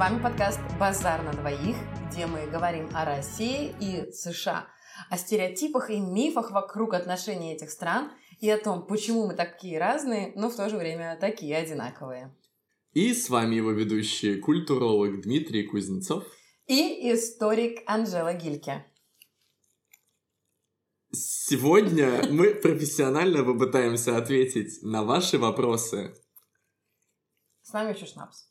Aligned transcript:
вами 0.00 0.22
подкаст 0.22 0.60
«Базар 0.78 1.22
на 1.22 1.32
двоих», 1.32 1.76
где 2.08 2.24
мы 2.24 2.46
говорим 2.46 2.88
о 2.94 3.04
России 3.04 3.74
и 3.80 4.10
США, 4.10 4.66
о 5.10 5.18
стереотипах 5.18 5.90
и 5.90 6.00
мифах 6.00 6.52
вокруг 6.52 6.94
отношений 6.94 7.52
этих 7.52 7.70
стран 7.70 8.10
и 8.40 8.48
о 8.48 8.56
том, 8.56 8.86
почему 8.86 9.26
мы 9.26 9.34
такие 9.34 9.78
разные, 9.78 10.32
но 10.36 10.48
в 10.48 10.56
то 10.56 10.70
же 10.70 10.78
время 10.78 11.18
такие 11.20 11.54
одинаковые. 11.54 12.34
И 12.94 13.12
с 13.12 13.28
вами 13.28 13.56
его 13.56 13.72
ведущий 13.72 14.40
культуролог 14.40 15.20
Дмитрий 15.20 15.64
Кузнецов 15.64 16.24
и 16.66 17.12
историк 17.12 17.82
Анжела 17.84 18.32
Гильке. 18.32 18.86
Сегодня 21.12 22.22
мы 22.30 22.54
профессионально 22.54 23.44
попытаемся 23.44 24.16
ответить 24.16 24.82
на 24.82 25.04
ваши 25.04 25.36
вопросы. 25.36 26.14
С 27.60 27.74
нами 27.74 27.92
еще 27.92 28.06
Шнапс. 28.06 28.49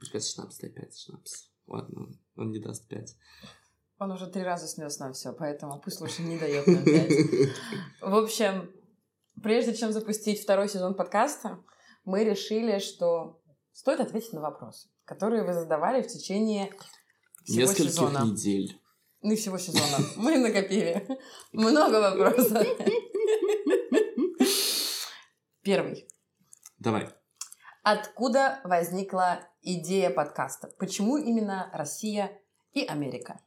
Пускай 0.00 0.20
шнапс, 0.20 0.58
дай 0.58 0.70
пять 0.70 0.98
шнапс. 0.98 1.50
Ладно, 1.66 2.08
он 2.36 2.50
не 2.50 2.58
даст 2.58 2.88
пять. 2.88 3.14
Он 3.98 4.10
уже 4.10 4.26
три 4.26 4.42
раза 4.42 4.66
снес 4.66 4.98
нам 4.98 5.12
все, 5.12 5.32
поэтому 5.32 5.78
пусть 5.78 6.00
лучше 6.00 6.22
не 6.22 6.38
дает 6.38 6.66
нам 6.66 6.84
пять. 6.84 7.12
В 8.00 8.14
общем, 8.14 8.72
прежде 9.42 9.74
чем 9.74 9.92
запустить 9.92 10.42
второй 10.42 10.68
сезон 10.70 10.94
подкаста, 10.94 11.62
мы 12.04 12.24
решили, 12.24 12.78
что 12.78 13.42
стоит 13.72 14.00
ответить 14.00 14.32
на 14.32 14.40
вопросы, 14.40 14.88
которые 15.04 15.44
вы 15.44 15.52
задавали 15.52 16.02
в 16.02 16.06
течение 16.08 16.72
всего 17.44 17.60
Нескольких 17.60 17.90
сезона. 17.90 18.24
недель. 18.24 18.80
Ну, 19.22 19.36
всего 19.36 19.58
сезона. 19.58 19.98
Мы 20.16 20.38
накопили 20.38 21.06
много 21.52 22.00
вопросов. 22.00 22.66
Первый. 25.62 26.08
Давай. 26.78 27.10
Откуда 27.82 28.60
возникла 28.64 29.40
идея 29.62 30.10
подкаста? 30.10 30.68
Почему 30.78 31.16
именно 31.16 31.70
Россия 31.72 32.30
и 32.74 32.84
Америка? 32.84 33.40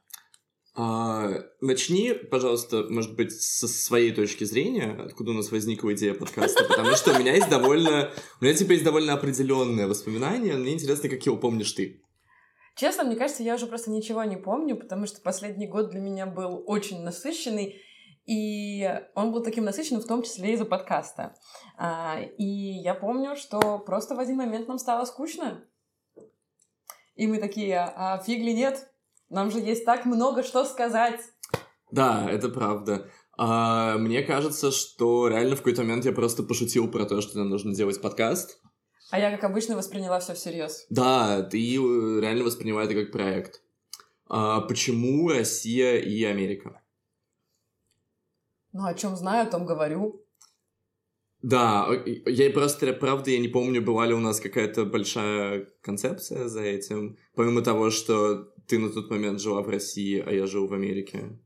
А, 0.76 1.28
начни, 1.60 2.12
пожалуйста, 2.12 2.86
может 2.90 3.14
быть, 3.14 3.30
со 3.30 3.68
своей 3.68 4.10
точки 4.10 4.42
зрения, 4.42 4.98
откуда 5.06 5.30
у 5.30 5.34
нас 5.34 5.52
возникла 5.52 5.94
идея 5.94 6.14
подкаста, 6.14 6.64
потому 6.64 6.96
что 6.96 7.12
у 7.12 7.18
меня 7.18 7.32
есть 7.32 7.48
довольно, 7.48 8.10
у 8.40 8.44
меня 8.44 8.54
типа 8.54 8.72
есть 8.72 8.82
довольно 8.82 9.12
определенное 9.12 9.86
воспоминание, 9.86 10.54
мне 10.54 10.72
интересно, 10.72 11.08
как 11.08 11.24
его 11.24 11.36
помнишь 11.36 11.70
ты. 11.72 12.02
Честно, 12.74 13.04
мне 13.04 13.14
кажется, 13.14 13.44
я 13.44 13.54
уже 13.54 13.68
просто 13.68 13.92
ничего 13.92 14.24
не 14.24 14.36
помню, 14.36 14.76
потому 14.76 15.06
что 15.06 15.20
последний 15.20 15.68
год 15.68 15.90
для 15.90 16.00
меня 16.00 16.26
был 16.26 16.64
очень 16.66 17.04
насыщенный, 17.04 17.80
и 18.26 19.00
он 19.14 19.32
был 19.32 19.42
таким 19.42 19.64
насыщенным 19.64 20.02
в 20.02 20.06
том 20.06 20.22
числе 20.22 20.54
из-за 20.54 20.64
подкаста. 20.64 21.34
А, 21.76 22.20
И 22.38 22.44
я 22.44 22.94
помню, 22.94 23.36
что 23.36 23.78
просто 23.78 24.14
в 24.14 24.18
один 24.18 24.36
момент 24.36 24.68
нам 24.68 24.78
стало 24.78 25.04
скучно. 25.04 25.64
И 27.14 27.26
мы 27.26 27.38
такие, 27.38 27.78
а 27.78 28.18
фиг 28.18 28.38
ли 28.38 28.54
нет? 28.54 28.88
Нам 29.28 29.50
же 29.50 29.58
есть 29.58 29.84
так 29.84 30.04
много 30.04 30.42
что 30.42 30.64
сказать. 30.64 31.20
Да, 31.90 32.28
это 32.30 32.48
правда. 32.48 33.10
А, 33.36 33.98
мне 33.98 34.22
кажется, 34.22 34.70
что 34.70 35.28
реально 35.28 35.56
в 35.56 35.58
какой-то 35.58 35.82
момент 35.82 36.04
я 36.04 36.12
просто 36.12 36.42
пошутил 36.42 36.90
про 36.90 37.04
то, 37.04 37.20
что 37.20 37.38
нам 37.38 37.50
нужно 37.50 37.74
делать 37.74 38.00
подкаст. 38.00 38.60
А 39.10 39.18
я, 39.18 39.30
как 39.30 39.44
обычно, 39.44 39.76
восприняла 39.76 40.18
все 40.18 40.34
всерьез. 40.34 40.86
Да, 40.88 41.42
ты 41.42 41.58
э, 41.58 42.20
реально 42.20 42.44
воспринимай 42.44 42.86
это 42.86 42.94
как 42.94 43.12
проект. 43.12 43.62
А, 44.28 44.60
почему 44.62 45.28
Россия 45.28 45.98
и 45.98 46.24
Америка? 46.24 46.80
Ну, 48.74 48.84
о 48.86 48.94
чем 48.94 49.16
знаю, 49.16 49.46
о 49.46 49.50
том 49.50 49.64
говорю. 49.64 50.20
Да, 51.42 51.88
я 52.26 52.50
просто, 52.50 52.92
правда, 52.92 53.30
я 53.30 53.38
не 53.38 53.46
помню, 53.46 53.80
была 53.80 54.04
ли 54.04 54.14
у 54.14 54.18
нас 54.18 54.40
какая-то 54.40 54.84
большая 54.84 55.68
концепция 55.80 56.48
за 56.48 56.62
этим, 56.62 57.16
помимо 57.36 57.62
того, 57.62 57.90
что 57.90 58.52
ты 58.66 58.80
на 58.80 58.90
тот 58.90 59.10
момент 59.10 59.40
жила 59.40 59.62
в 59.62 59.68
России, 59.68 60.18
а 60.26 60.32
я 60.32 60.46
жил 60.46 60.66
в 60.66 60.72
Америке. 60.74 61.38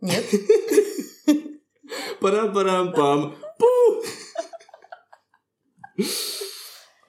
Нет? 0.00 0.24
Парам-парам-пам. 2.20 3.34
Пу! 3.58 4.02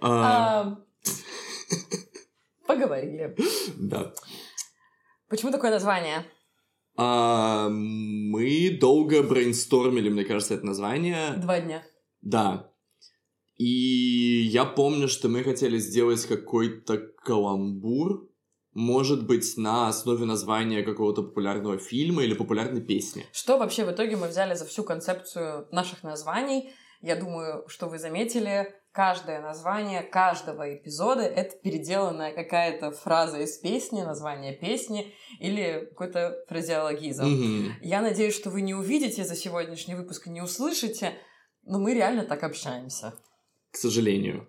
А, 0.01 0.63
А, 0.63 0.77
Поговорили. 2.67 3.37
Да. 3.77 4.13
Почему 5.29 5.51
такое 5.53 5.71
название? 5.71 6.25
А, 6.97 7.69
мы 7.69 8.77
долго 8.81 9.21
брейнстормили, 9.21 10.09
мне 10.09 10.25
кажется, 10.25 10.55
это 10.55 10.65
название. 10.65 11.33
Два 11.37 11.59
дня. 11.59 11.83
Да. 12.21 12.71
И 13.55 14.47
я 14.51 14.65
помню, 14.65 15.07
что 15.07 15.29
мы 15.29 15.43
хотели 15.43 15.77
сделать 15.77 16.25
какой-то 16.25 16.97
каламбур, 17.23 18.29
может 18.73 19.25
быть, 19.25 19.57
на 19.57 19.87
основе 19.87 20.25
названия 20.25 20.83
какого-то 20.83 21.23
популярного 21.23 21.77
фильма 21.77 22.23
или 22.23 22.33
популярной 22.33 22.81
песни. 22.81 23.25
Что 23.31 23.57
вообще 23.57 23.85
в 23.85 23.91
итоге 23.91 24.15
мы 24.17 24.27
взяли 24.27 24.53
за 24.53 24.65
всю 24.65 24.83
концепцию 24.83 25.67
наших 25.71 26.03
названий? 26.03 26.71
Я 27.01 27.15
думаю, 27.15 27.67
что 27.67 27.87
вы 27.87 27.99
заметили, 27.99 28.73
каждое 28.97 29.39
название 29.41 30.01
каждого 30.01 30.73
эпизода— 30.75 31.21
это 31.41 31.55
переделанная 31.57 32.33
какая-то 32.33 32.89
фраза 32.89 33.37
из 33.41 33.55
песни, 33.59 34.01
название 34.01 34.53
песни 34.53 35.13
или 35.39 35.85
какой-то 35.91 36.35
фразеологизм. 36.49 37.23
Мгм. 37.25 37.73
Я 37.83 38.01
надеюсь, 38.01 38.33
что 38.33 38.49
вы 38.49 38.61
не 38.61 38.73
увидите 38.73 39.23
за 39.23 39.35
сегодняшний 39.35 39.93
выпуск 39.93 40.25
и 40.25 40.31
не 40.31 40.41
услышите, 40.41 41.13
но 41.63 41.77
мы 41.77 41.93
реально 41.93 42.23
так 42.25 42.41
общаемся. 42.43 43.13
К 43.69 43.77
сожалению. 43.77 44.47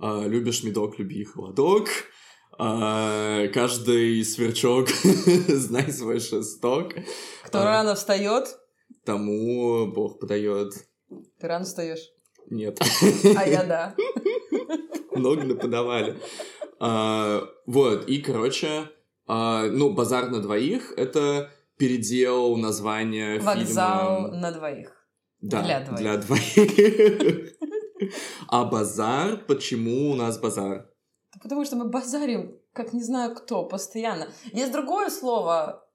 А, 0.00 0.22
любишь 0.24 0.62
медок, 0.62 0.96
люби 1.00 1.24
холодок. 1.24 1.88
А, 2.56 3.48
каждый 3.48 4.24
сверчок 4.24 4.88
знай 5.48 5.90
свой 5.92 6.20
шесток. 6.20 6.94
Кто 7.42 7.62
А. 7.62 7.64
рано 7.64 7.96
встает, 7.96 8.46
Тому 9.04 9.90
Бог 9.92 10.20
подает. 10.20 10.72
ты 11.40 11.48
рано 11.48 11.64
встаешь. 11.64 12.12
Нет. 12.50 12.78
А 13.36 13.46
я 13.46 13.64
да. 13.64 13.94
Много 15.12 15.44
наподавали. 15.44 16.16
А, 16.80 17.42
вот, 17.66 18.08
и, 18.08 18.18
короче, 18.18 18.90
а, 19.26 19.66
ну, 19.66 19.92
«Базар 19.92 20.30
на 20.30 20.40
двоих»— 20.40 20.92
это 20.96 21.50
передел 21.76 22.56
названия 22.56 23.38
Вокзал 23.40 24.24
фильма... 24.26 24.36
на 24.38 24.52
двоих. 24.52 24.92
Да, 25.40 25.62
для 25.62 25.80
двоих. 25.80 25.98
Для 25.98 26.16
двоих. 26.16 27.54
А 28.48 28.64
«Базар»— 28.64 29.44
почему 29.46 30.10
у 30.10 30.14
нас 30.14 30.38
«Базар»? 30.38 30.90
Потому 31.42 31.64
что 31.64 31.76
мы 31.76 31.88
базарим, 31.88 32.58
как 32.72 32.92
не 32.92 33.02
знаю 33.02 33.34
кто, 33.34 33.64
постоянно. 33.64 34.28
Есть 34.52 34.72
другое 34.72 35.10
слово, 35.10 35.87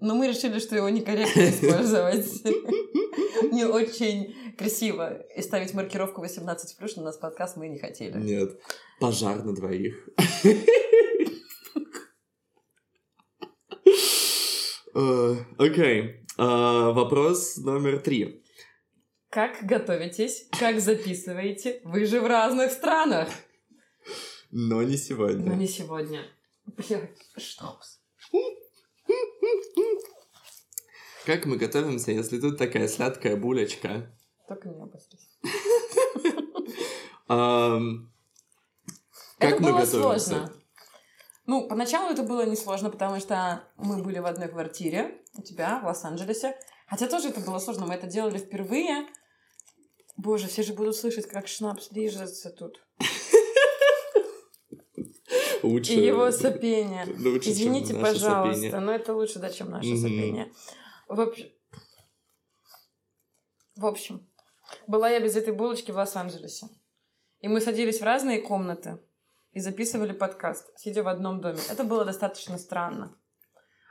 но 0.00 0.14
мы 0.14 0.28
решили, 0.28 0.58
что 0.58 0.76
его 0.76 0.88
некорректно 0.88 1.48
использовать. 1.50 2.26
Не 3.52 3.64
очень 3.64 4.34
красиво. 4.56 5.22
И 5.36 5.42
ставить 5.42 5.74
маркировку 5.74 6.24
18+, 6.24 6.56
на 6.96 7.02
нас 7.02 7.16
подкаст 7.16 7.56
мы 7.56 7.68
не 7.68 7.78
хотели. 7.78 8.16
Нет. 8.18 8.60
«Пожар 9.00 9.42
на 9.44 9.54
двоих». 9.54 10.08
Э, 14.94 15.36
Окей. 15.58 16.24
А, 16.36 16.90
Вопрос 16.92 17.56
номер 17.58 18.00
три. 18.00 18.42
Как 19.30 19.64
готовитесь? 19.64 20.48
Как 20.58 20.80
записываете? 20.80 21.80
Вы 21.84 22.04
же 22.06 22.20
в 22.20 22.26
разных 22.26 22.72
странах. 22.72 23.28
Но 24.50 24.82
не 24.82 24.92
Но 24.92 24.96
сегодня. 24.96 25.54
не 25.54 25.68
сегодня. 25.68 26.24
Блядь, 26.66 27.16
что? 27.36 27.78
Как 31.30 31.46
мы 31.46 31.56
готовимся, 31.58 32.10
если 32.10 32.40
тут 32.40 32.58
такая 32.58 32.88
сладкая 32.88 33.36
булочка? 33.36 34.10
Только 34.48 34.68
не 34.68 34.82
обосрись. 34.82 35.28
Как 39.38 39.52
это 39.52 39.62
мы 39.62 39.70
было 39.70 39.80
готовимся? 39.82 40.26
сложно. 40.26 40.52
Ну, 41.46 41.68
поначалу 41.68 42.10
это 42.12 42.24
было 42.24 42.44
несложно, 42.44 42.90
потому 42.90 43.20
что 43.20 43.62
мы 43.76 44.02
были 44.02 44.18
в 44.18 44.26
одной 44.26 44.48
квартире 44.48 45.22
у 45.36 45.42
тебя 45.42 45.78
в 45.78 45.86
Лос-Анджелесе. 45.86 46.56
Хотя 46.88 47.06
тоже 47.06 47.28
это 47.28 47.38
было 47.38 47.60
сложно, 47.60 47.86
мы 47.86 47.94
это 47.94 48.08
делали 48.08 48.38
впервые. 48.38 49.06
Боже, 50.16 50.48
все 50.48 50.64
же 50.64 50.74
будут 50.74 50.96
слышать, 50.96 51.28
как 51.28 51.46
шнапс 51.46 51.92
лижется 51.92 52.50
тут. 52.50 52.82
Лучше... 55.62 55.92
И 55.92 56.04
его 56.04 56.32
сопение. 56.32 57.06
лучше, 57.06 57.50
Извините, 57.50 57.94
пожалуйста, 57.94 58.56
сопение. 58.62 58.80
но 58.80 58.92
это 58.92 59.14
лучше, 59.14 59.38
да, 59.38 59.48
чем 59.48 59.70
наше 59.70 59.90
Мгм. 59.90 60.00
сопение. 60.00 60.52
В 61.10 61.20
общем... 61.20 61.48
В 63.74 63.84
общем, 63.84 64.28
была 64.86 65.10
я 65.10 65.20
без 65.20 65.34
этой 65.34 65.52
булочки 65.52 65.90
в 65.90 65.96
Лос-Анджелесе. 65.96 66.68
И 67.40 67.48
мы 67.48 67.60
садились 67.60 68.00
в 68.00 68.04
разные 68.04 68.40
комнаты 68.40 69.00
и 69.52 69.60
записывали 69.60 70.12
подкаст, 70.12 70.70
сидя 70.78 71.02
в 71.02 71.08
одном 71.08 71.40
доме. 71.40 71.58
Это 71.68 71.82
было 71.82 72.04
достаточно 72.04 72.58
странно. 72.58 73.16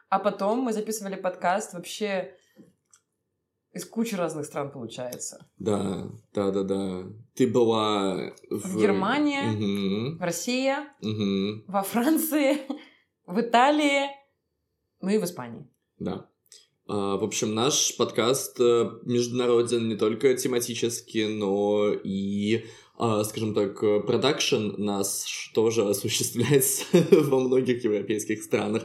А 0.07 0.19
потом 0.19 0.60
мы 0.60 0.71
записывали 0.71 1.16
подкаст 1.16 1.74
вообще 1.74 2.38
из 3.74 3.86
кучи 3.86 4.16
разных 4.16 4.45
стран 4.45 4.71
получается. 4.71 5.45
Да, 5.57 6.07
да, 6.33 6.51
да, 6.51 6.63
да. 6.63 7.04
Ты 7.36 7.48
была 7.48 8.16
в, 8.50 8.62
в 8.62 8.80
Германии, 8.80 10.10
угу. 10.10 10.18
в 10.18 10.21
России, 10.21 10.74
угу. 11.01 11.66
во 11.68 11.83
Франции, 11.83 12.60
в 13.25 13.42
Италии, 13.42 14.10
ну 15.01 15.10
и 15.10 15.18
в 15.18 15.25
Испании. 15.25 15.69
Да. 15.98 16.30
А, 16.89 17.18
в 17.18 17.24
общем, 17.24 17.53
наш 17.53 17.95
подкаст 17.97 18.59
э, 18.59 18.89
международен 19.03 19.88
не 19.88 19.95
только 19.95 20.33
тематически, 20.33 21.27
но 21.30 21.94
и, 21.94 22.65
а, 22.97 23.24
скажем 23.24 23.53
так, 23.53 23.80
продакшн 24.07 24.74
нас 24.77 25.25
тоже 25.53 25.83
осуществляется 25.89 26.86
во 27.12 27.39
многих 27.39 27.83
европейских 27.83 28.41
странах. 28.41 28.83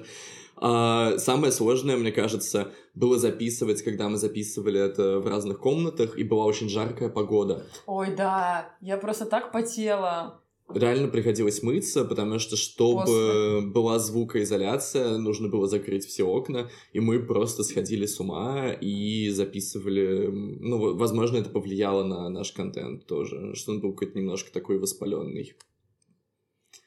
А, 0.56 1.16
самое 1.16 1.50
сложное, 1.50 1.96
мне 1.96 2.12
кажется, 2.12 2.72
было 2.94 3.18
записывать, 3.18 3.82
когда 3.82 4.10
мы 4.10 4.18
записывали 4.18 4.80
это 4.80 5.18
в 5.18 5.26
разных 5.26 5.58
комнатах, 5.58 6.18
и 6.18 6.24
была 6.24 6.44
очень 6.44 6.68
жаркая 6.68 7.08
погода. 7.08 7.66
Ой, 7.86 8.14
да, 8.14 8.76
я 8.82 8.98
просто 8.98 9.24
так 9.24 9.50
потела. 9.50 10.42
Реально 10.72 11.08
приходилось 11.08 11.62
мыться, 11.62 12.05
потому 12.05 12.38
что, 12.38 12.56
чтобы 12.56 13.02
После. 13.02 13.61
была 13.70 13.99
звукоизоляция, 13.99 15.19
нужно 15.19 15.49
было 15.49 15.69
закрыть 15.69 16.06
все 16.06 16.25
окна, 16.25 16.70
и 16.93 17.00
мы 17.00 17.20
просто 17.20 17.62
сходили 17.62 18.06
с 18.06 18.19
ума 18.19 18.72
и 18.72 19.28
записывали... 19.28 20.26
Ну, 20.26 20.96
возможно, 20.96 21.37
это 21.37 21.50
повлияло 21.50 22.02
на 22.02 22.31
наш 22.31 22.52
контент 22.52 23.06
тоже, 23.06 23.55
что 23.55 23.72
он 23.72 23.81
был 23.81 23.93
какой-то 23.93 24.19
немножко 24.19 24.52
такой 24.52 24.78
воспаленный. 24.78 25.55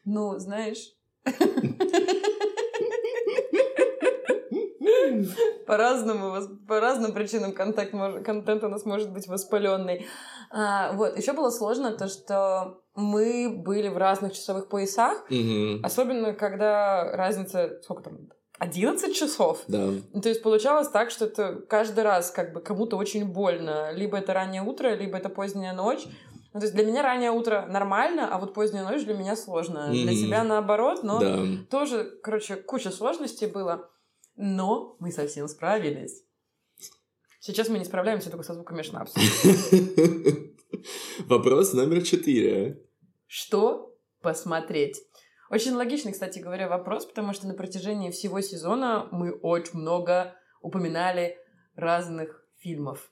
Ну, 0.06 0.40
знаешь... 0.40 0.94
По-разному, 5.68 6.58
по 6.68 6.80
разным 6.80 7.14
причинам 7.14 7.52
контент, 7.52 7.92
контент 8.26 8.64
у 8.64 8.70
нас 8.70 8.86
может 8.86 9.12
быть 9.12 9.28
воспаленный. 9.28 10.08
А, 10.50 10.94
вот, 10.94 11.18
еще 11.18 11.34
было 11.34 11.50
сложно 11.50 11.92
то, 11.92 12.08
что 12.08 12.82
мы 12.96 13.50
были 13.50 13.90
в 13.90 13.98
разных 13.98 14.34
часовых 14.34 14.70
поясах, 14.70 15.26
mm 15.30 15.82
особенно 15.84 16.34
когда 16.34 17.12
разница, 17.16 17.80
сколько 17.84 18.04
там, 18.04 18.30
11 18.60 19.16
часов. 19.16 19.64
Да. 19.68 19.90
То 20.22 20.30
есть 20.30 20.42
получалось 20.42 20.88
так, 20.88 21.12
что 21.12 21.26
это 21.26 21.62
каждый 21.70 22.04
раз 22.04 22.32
как 22.32 22.54
бы 22.54 22.62
кому-то 22.62 22.98
очень 22.98 23.26
больно. 23.26 23.92
Либо 23.92 24.18
это 24.18 24.34
раннее 24.34 24.64
утро, 24.64 24.96
либо 24.96 25.18
это 25.18 25.30
поздняя 25.30 25.74
ночь. 25.74 26.06
Ну, 26.54 26.60
то 26.60 26.66
есть 26.66 26.76
для 26.76 26.86
меня 26.86 27.04
раннее 27.04 27.32
утро 27.32 27.68
нормально, 27.70 28.28
а 28.32 28.40
вот 28.40 28.54
поздняя 28.56 28.84
ночь 28.84 29.04
для 29.04 29.14
меня 29.14 29.36
сложно. 29.36 29.90
Mm-hmm. 29.90 30.04
Для 30.04 30.14
тебя 30.16 30.44
наоборот, 30.44 31.04
но 31.04 31.20
да. 31.20 31.38
тоже, 31.70 32.12
короче, 32.24 32.56
куча 32.56 32.90
сложностей 32.90 33.48
было. 33.48 33.90
Но 34.38 34.96
мы 35.00 35.12
совсем 35.12 35.48
справились. 35.48 36.24
Сейчас 37.40 37.70
мы 37.70 37.80
не 37.80 37.86
справляемся 37.86 38.30
только 38.30 38.46
со 38.46 38.54
звуками 38.54 38.84
шнапса. 38.84 39.20
Вопрос 41.28 41.74
номер 41.74 42.04
четыре. 42.04 42.84
Что 43.26 43.96
посмотреть? 44.22 45.02
Очень 45.50 45.74
логичный, 45.74 46.12
кстати 46.12 46.40
говоря, 46.40 46.68
вопрос, 46.68 47.06
потому 47.06 47.34
что 47.34 47.48
на 47.48 47.54
протяжении 47.54 48.12
всего 48.12 48.42
сезона 48.42 49.08
мы 49.12 49.32
очень 49.32 49.80
много 49.80 50.36
упоминали 50.62 51.38
разных 51.76 52.46
фильмов. 52.58 53.12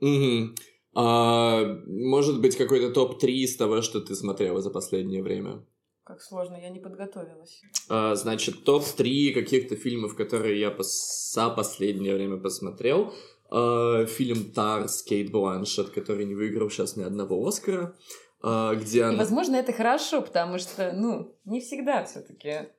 Угу. 0.00 0.54
А, 0.94 1.64
может 1.86 2.40
быть, 2.40 2.56
какой-то 2.56 2.90
топ-3 2.90 3.28
из 3.28 3.56
того, 3.56 3.82
что 3.82 4.00
ты 4.00 4.14
смотрела 4.14 4.62
за 4.62 4.70
последнее 4.70 5.22
время? 5.22 5.64
Как 6.08 6.22
сложно, 6.22 6.56
я 6.56 6.70
не 6.70 6.80
подготовилась. 6.80 7.60
А, 7.90 8.14
значит, 8.14 8.64
топ-3 8.64 9.34
каких-то 9.34 9.76
фильмов, 9.76 10.16
которые 10.16 10.58
я 10.58 10.70
пос... 10.70 11.32
за 11.34 11.50
последнее 11.50 12.14
время 12.14 12.38
посмотрел. 12.38 13.12
А, 13.50 14.06
фильм 14.06 14.50
«Тар» 14.52 14.88
с 14.88 15.02
Кейт 15.02 15.30
Бланшет, 15.30 15.90
который 15.90 16.24
не 16.24 16.34
выиграл 16.34 16.70
сейчас 16.70 16.96
ни 16.96 17.02
одного 17.02 17.46
Оскара. 17.46 17.94
А, 18.42 18.74
где 18.74 19.02
она... 19.02 19.16
И, 19.16 19.18
возможно, 19.18 19.56
это 19.56 19.74
хорошо, 19.74 20.22
потому 20.22 20.58
что, 20.58 20.92
ну, 20.94 21.38
не 21.44 21.60
всегда 21.60 22.06
все 22.06 22.22
таки 22.22 22.70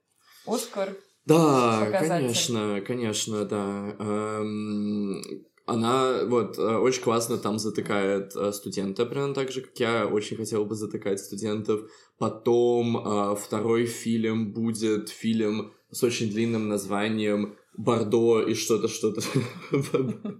Оскар 0.47 0.97
да, 1.29 1.87
конечно, 1.91 2.81
конечно, 2.81 3.45
да. 3.45 3.95
Эм, 3.99 5.21
она 5.69 6.25
вот 6.25 6.57
э, 6.57 6.77
очень 6.77 7.03
классно 7.03 7.37
там 7.37 7.59
затыкает 7.59 8.35
э, 8.35 8.51
студента, 8.51 9.05
прям 9.05 9.33
так 9.33 9.51
же, 9.51 9.61
как 9.61 9.79
я 9.79 10.07
очень 10.07 10.37
хотел 10.37 10.65
бы 10.65 10.75
затыкать 10.75 11.19
студентов. 11.19 11.81
Потом 12.17 12.97
э, 12.97 13.35
второй 13.35 13.85
фильм 13.85 14.51
будет 14.51 15.09
фильм 15.09 15.71
с 15.91 16.03
очень 16.03 16.29
длинным 16.29 16.67
названием 16.67 17.55
Бордо 17.77 18.41
и 18.41 18.55
что-то, 18.55 18.87
что-то. 18.87 19.21
Бордо. 19.71 20.35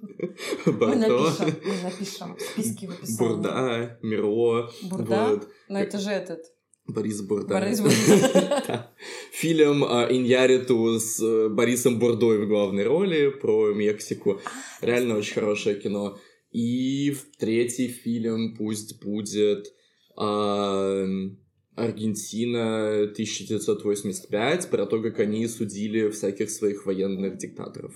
Мы 0.65 0.95
напишем, 0.95 1.55
мы 1.63 1.81
напишем 1.83 2.37
списки 2.39 2.87
в 2.87 2.91
описании. 2.91 3.17
Бурда, 3.19 3.99
Мерло. 4.01 4.71
Бурда? 4.83 5.29
Вот. 5.29 5.49
Но 5.69 5.79
это 5.79 5.99
же 5.99 6.09
этот... 6.09 6.41
Борис 6.93 7.21
Бурда. 7.21 7.55
Борис 7.55 7.81
Бурда. 7.81 8.91
Фильм 9.31 9.83
а, 9.83 10.07
Иньяриту 10.09 10.99
с 10.99 11.19
э, 11.21 11.49
Борисом 11.49 11.99
Бурдой 11.99 12.45
в 12.45 12.47
главной 12.47 12.83
роли 12.83 13.29
про 13.29 13.73
Мексику. 13.73 14.41
Реально 14.81 15.17
очень 15.17 15.33
хорошее 15.35 15.75
кино. 15.79 16.17
И 16.51 17.15
третий 17.37 17.87
фильм 17.87 18.55
пусть 18.57 19.01
будет 19.03 19.73
а, 20.17 21.05
Аргентина 21.75 23.03
1985 23.03 24.69
про 24.69 24.85
то, 24.85 25.01
как 25.01 25.19
они 25.19 25.47
судили 25.47 26.09
всяких 26.09 26.49
своих 26.49 26.85
военных 26.85 27.37
диктаторов. 27.37 27.93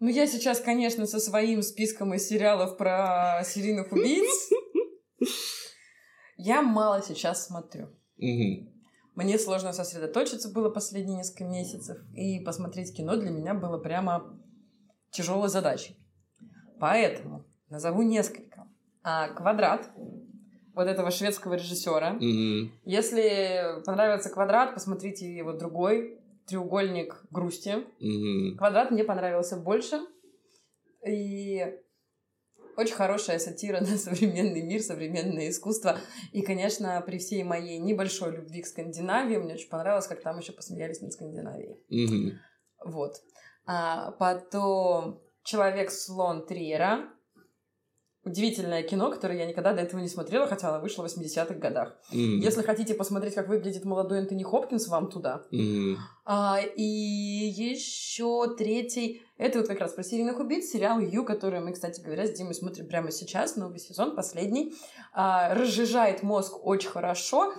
Ну, 0.00 0.08
я 0.08 0.28
сейчас, 0.28 0.60
конечно, 0.60 1.06
со 1.06 1.18
своим 1.18 1.60
списком 1.62 2.14
из 2.14 2.28
сериалов 2.28 2.76
про 2.76 3.42
серийных 3.44 3.90
убийц. 3.90 4.50
Я 6.38 6.62
мало 6.62 7.02
сейчас 7.02 7.46
смотрю. 7.46 7.88
Мне 8.16 9.38
сложно 9.38 9.72
сосредоточиться 9.72 10.48
было 10.52 10.70
последние 10.70 11.18
несколько 11.18 11.44
месяцев, 11.44 11.98
и 12.14 12.38
посмотреть 12.38 12.96
кино 12.96 13.16
для 13.16 13.30
меня 13.30 13.52
было 13.52 13.76
прямо 13.76 14.40
тяжелой 15.10 15.48
задачей. 15.48 15.98
Поэтому 16.78 17.44
назову 17.68 18.02
несколько. 18.02 18.68
А, 19.02 19.28
«Квадрат» 19.30 19.90
вот 20.74 20.86
этого 20.86 21.10
шведского 21.10 21.54
режиссера. 21.54 22.16
Mm-hmm. 22.20 22.70
Если 22.84 23.82
понравился 23.84 24.30
«Квадрат», 24.30 24.74
посмотрите 24.74 25.34
его 25.34 25.52
другой, 25.52 26.20
«Треугольник 26.46 27.20
грусти». 27.32 27.70
Mm-hmm. 28.00 28.56
«Квадрат» 28.56 28.92
мне 28.92 29.02
понравился 29.02 29.56
больше. 29.56 29.98
И 31.04 31.64
очень 32.78 32.94
хорошая 32.94 33.40
сатира 33.40 33.80
на 33.80 33.86
современный 33.98 34.62
мир, 34.62 34.80
современное 34.80 35.50
искусство. 35.50 35.98
И, 36.32 36.42
конечно, 36.42 37.02
при 37.04 37.18
всей 37.18 37.42
моей 37.42 37.78
небольшой 37.78 38.36
любви 38.36 38.62
к 38.62 38.66
Скандинавии, 38.66 39.36
мне 39.36 39.54
очень 39.54 39.68
понравилось, 39.68 40.06
как 40.06 40.22
там 40.22 40.38
еще 40.38 40.52
посмеялись 40.52 41.00
над 41.00 41.12
Скандинавией. 41.12 41.76
Mm-hmm. 41.90 42.36
Вот. 42.86 43.14
А 43.66 44.12
потом 44.12 45.20
«Человек-слон» 45.42 46.46
Триера. 46.46 47.10
Удивительное 48.28 48.82
кино, 48.82 49.10
которое 49.10 49.38
я 49.38 49.46
никогда 49.46 49.72
до 49.72 49.80
этого 49.80 50.00
не 50.00 50.08
смотрела, 50.08 50.46
хотя 50.46 50.68
оно 50.68 50.80
вышло 50.80 51.06
в 51.06 51.06
80-х 51.06 51.54
годах. 51.54 51.96
Mm. 52.12 52.40
Если 52.40 52.62
хотите 52.62 52.92
посмотреть, 52.94 53.34
как 53.34 53.48
выглядит 53.48 53.86
молодой 53.86 54.18
Энтони 54.18 54.42
Хопкинс, 54.42 54.88
вам 54.88 55.08
туда. 55.08 55.42
Mm. 55.50 55.96
А, 56.26 56.60
и 56.60 56.82
еще 56.82 58.54
третий, 58.54 59.22
это 59.38 59.60
вот 59.60 59.68
как 59.68 59.80
раз 59.80 59.94
про 59.94 60.02
серийных 60.02 60.38
убийц, 60.40 60.70
сериал 60.70 61.00
Ю, 61.00 61.24
который 61.24 61.60
мы, 61.60 61.72
кстати 61.72 62.02
говоря, 62.02 62.26
с 62.26 62.32
Димой 62.32 62.54
смотрим 62.54 62.86
прямо 62.86 63.10
сейчас, 63.10 63.56
новый 63.56 63.78
сезон, 63.78 64.14
последний. 64.14 64.74
А, 65.14 65.54
разжижает 65.54 66.22
мозг 66.22 66.54
очень 66.62 66.90
хорошо, 66.90 67.54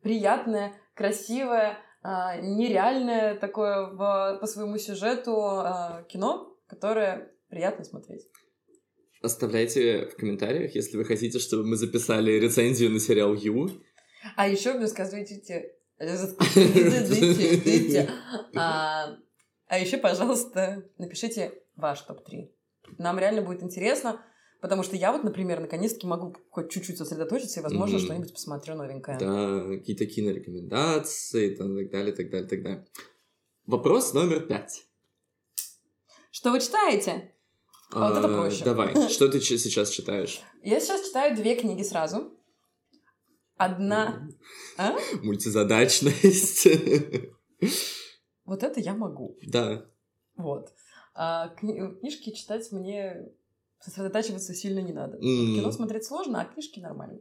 приятное, 0.00 0.72
красивое, 0.94 1.76
а, 2.02 2.36
нереальное 2.36 3.34
такое 3.34 3.88
в, 3.88 4.38
по 4.40 4.46
своему 4.46 4.78
сюжету 4.78 5.36
а, 5.38 6.02
кино, 6.08 6.56
которое 6.66 7.30
приятно 7.50 7.84
смотреть. 7.84 8.22
Оставляйте 9.24 10.06
в 10.06 10.16
комментариях, 10.16 10.74
если 10.74 10.98
вы 10.98 11.04
хотите, 11.06 11.38
чтобы 11.38 11.64
мы 11.64 11.76
записали 11.76 12.32
рецензию 12.32 12.90
на 12.90 13.00
сериал 13.00 13.34
Ю. 13.34 13.70
А 14.36 14.46
еще 14.46 14.72
рассказывайте... 14.72 15.72
А, 18.54 19.16
а 19.66 19.78
еще, 19.78 19.96
пожалуйста, 19.96 20.84
напишите 20.98 21.52
ваш 21.74 22.02
топ-3. 22.02 22.50
Нам 22.98 23.18
реально 23.18 23.40
будет 23.40 23.62
интересно, 23.62 24.20
потому 24.60 24.82
что 24.82 24.96
я 24.96 25.10
вот, 25.10 25.24
например, 25.24 25.60
наконец-таки 25.60 26.06
могу 26.06 26.36
хоть 26.50 26.70
чуть-чуть 26.70 26.98
сосредоточиться 26.98 27.60
и, 27.60 27.62
возможно, 27.62 27.98
что-нибудь 27.98 28.34
посмотрю 28.34 28.74
новенькое. 28.74 29.18
Да, 29.18 29.78
какие-то 29.78 30.04
кинорекомендации, 30.04 31.54
там, 31.54 31.74
так 31.76 31.90
далее, 31.90 32.14
так 32.14 32.30
далее, 32.30 32.48
так 32.48 32.62
далее. 32.62 32.86
Вопрос 33.66 34.12
номер 34.12 34.40
пять. 34.40 34.84
Что 36.30 36.50
вы 36.50 36.60
читаете? 36.60 37.33
А, 37.92 38.08
вот 38.08 38.18
это 38.18 38.28
проще. 38.28 38.64
Давай, 38.64 39.08
что 39.08 39.28
ты 39.28 39.40
сейчас 39.40 39.90
читаешь? 39.90 40.40
Я 40.62 40.80
сейчас 40.80 41.06
читаю 41.06 41.36
две 41.36 41.54
книги 41.54 41.82
сразу. 41.82 42.32
Одна... 43.56 44.28
А? 44.76 44.96
Мультизадачность. 45.22 46.68
Вот 48.44 48.62
это 48.62 48.78
я 48.78 48.92
могу. 48.94 49.38
Да. 49.46 49.86
Вот. 50.36 50.70
А 51.14 51.48
кни- 51.56 51.98
книжки 51.98 52.30
читать 52.30 52.70
мне 52.72 53.32
сосредотачиваться 53.80 54.52
сильно 54.52 54.80
не 54.80 54.92
надо. 54.92 55.16
Кино 55.18 55.72
смотреть 55.72 56.04
сложно, 56.04 56.42
а 56.42 56.44
книжки 56.44 56.78
нормально. 56.78 57.20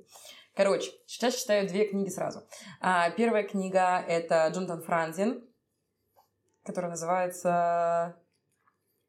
Короче, 0.54 0.92
сейчас 1.06 1.36
читаю 1.36 1.68
две 1.68 1.86
книги 1.88 2.10
сразу. 2.10 2.42
А, 2.82 3.10
первая 3.12 3.44
книга— 3.44 4.04
это 4.08 4.52
Джонатан 4.54 4.82
Франзин, 4.82 5.44
которая 6.64 6.92
называется... 6.92 8.18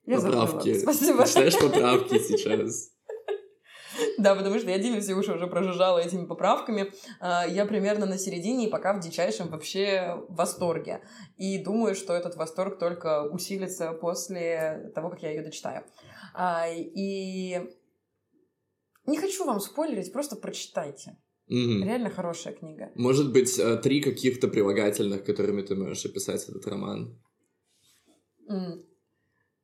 Я. 0.06 0.20
Поправки. 0.20 0.74
Спасибо. 0.78 1.26
Читаешь 1.26 1.58
поправки 1.58 2.18
сейчас. 2.18 2.90
Да, 4.18 4.34
потому 4.34 4.58
что 4.58 4.70
я 4.70 4.78
Диме 4.78 5.00
все 5.00 5.14
уши 5.14 5.32
уже 5.32 5.46
прожужжала 5.46 5.98
этими 5.98 6.26
поправками. 6.26 6.92
А, 7.20 7.46
Я 7.46 7.64
примерно 7.64 8.06
на 8.06 8.18
середине 8.18 8.66
и 8.66 8.70
пока 8.70 8.92
в 8.92 9.00
дичайшем 9.00 9.48
вообще 9.48 10.20
восторге. 10.28 11.02
И 11.36 11.62
думаю, 11.62 11.94
что 11.94 12.12
этот 12.12 12.34
восторг 12.36 12.78
только 12.78 13.22
усилится 13.22 13.92
после 13.92 14.90
того, 14.94 15.10
как 15.10 15.22
я 15.22 15.30
ее 15.30 15.42
дочитаю. 15.42 15.84
А, 16.34 16.66
И 16.68 17.60
не 19.06 19.18
хочу 19.18 19.44
вам 19.44 19.60
спойлерить, 19.60 20.12
просто 20.12 20.36
прочитайте. 20.36 21.16
Мгм. 21.46 21.84
Реально 21.84 22.10
хорошая 22.10 22.54
книга. 22.54 22.90
Может 22.94 23.32
быть, 23.32 23.58
э, 23.58 23.76
три 23.76 24.00
каких-то 24.00 24.48
прилагательных, 24.48 25.24
которыми 25.24 25.60
ты 25.62 25.74
можешь 25.76 26.06
описать 26.06 26.48
этот 26.48 26.66
роман? 26.66 27.20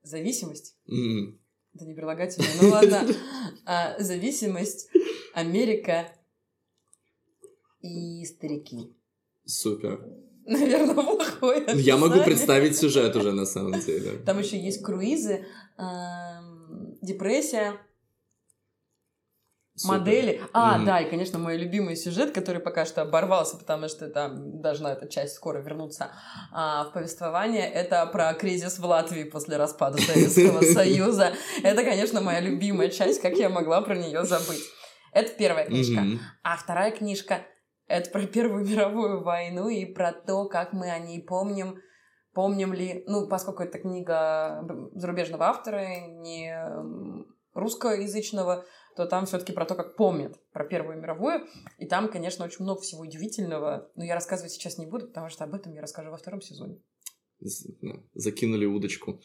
Зависимость. 0.02 0.76
М. 0.88 1.38
Это 1.74 1.84
не 1.84 1.94
прилагательное, 1.94 2.48
ну 2.60 2.68
ладно. 2.70 3.06
А, 3.66 3.96
Зависимость, 4.02 4.88
Америка 5.34 6.12
и 7.80 8.24
старики. 8.24 8.94
Супер. 9.44 10.04
Наверное, 10.46 10.94
плохое 10.94 11.64
Я 11.76 11.96
могу 11.96 12.14
описание. 12.14 12.24
представить 12.24 12.76
сюжет 12.76 13.14
уже 13.14 13.32
на 13.32 13.44
самом 13.46 13.78
деле. 13.80 14.18
Там 14.26 14.38
еще 14.38 14.58
есть 14.58 14.82
круизы, 14.82 15.44
депрессия, 17.02 17.74
Супер. 19.80 19.98
модели. 19.98 20.40
А, 20.52 20.76
Мгм. 20.76 20.86
да, 20.86 21.00
и, 21.00 21.08
конечно, 21.10 21.38
мой 21.38 21.56
любимый 21.56 21.96
сюжет, 21.96 22.32
который 22.32 22.60
пока 22.60 22.84
что 22.84 23.02
оборвался, 23.02 23.56
потому 23.56 23.88
что 23.88 24.08
там 24.08 24.60
должна 24.60 24.92
эта 24.92 25.08
часть 25.08 25.34
скоро 25.34 25.58
вернуться 25.60 26.10
а, 26.52 26.84
в 26.84 26.92
повествование, 26.92 27.66
это 27.68 28.04
про 28.06 28.32
кризис 28.34 28.78
в 28.78 28.84
Латвии 28.84 29.24
после 29.24 29.56
распада 29.56 29.98
Советского 29.98 30.60
Союза. 30.74 31.32
Это, 31.62 31.82
конечно, 31.84 32.20
моя 32.20 32.40
любимая 32.40 32.88
часть, 32.88 33.22
как 33.22 33.34
я 33.34 33.48
могла 33.48 33.80
про 33.80 33.96
нее 33.96 34.24
забыть. 34.24 34.62
Это 35.12 35.32
первая 35.32 35.66
книжка. 35.66 36.00
Мгм. 36.02 36.20
А 36.44 36.56
вторая 36.56 36.90
книжка— 36.92 37.38
это 37.88 38.10
про 38.10 38.22
Первую 38.26 38.64
мировую 38.66 39.22
войну 39.24 39.68
и 39.68 39.84
про 39.84 40.12
то, 40.12 40.46
как 40.46 40.72
мы 40.72 40.90
о 40.90 40.98
ней 40.98 41.20
помним, 41.22 41.78
помним 42.32 42.72
ли... 42.72 43.02
Ну, 43.08 43.26
поскольку 43.28 43.62
это 43.64 43.78
книга 43.78 44.62
зарубежного 44.94 45.46
автора, 45.46 45.84
не 46.06 46.54
русскоязычного, 47.54 48.64
то 49.00 49.06
там 49.06 49.24
все 49.24 49.38
таки 49.38 49.52
про 49.52 49.64
то, 49.64 49.74
как 49.74 49.96
помнят 49.96 50.38
про 50.52 50.64
Первую 50.64 51.00
мировую. 51.00 51.46
И 51.78 51.86
там, 51.86 52.08
конечно, 52.08 52.44
очень 52.44 52.64
много 52.64 52.82
всего 52.82 53.00
удивительного. 53.00 53.90
Но 53.96 54.04
я 54.04 54.14
рассказывать 54.14 54.52
сейчас 54.52 54.76
не 54.76 54.84
буду, 54.84 55.06
потому 55.06 55.30
что 55.30 55.44
об 55.44 55.54
этом 55.54 55.72
я 55.72 55.80
расскажу 55.80 56.10
во 56.10 56.18
втором 56.18 56.42
сезоне. 56.42 56.82
Да, 57.80 57.94
Закинули 58.12 58.66
удочку. 58.66 59.22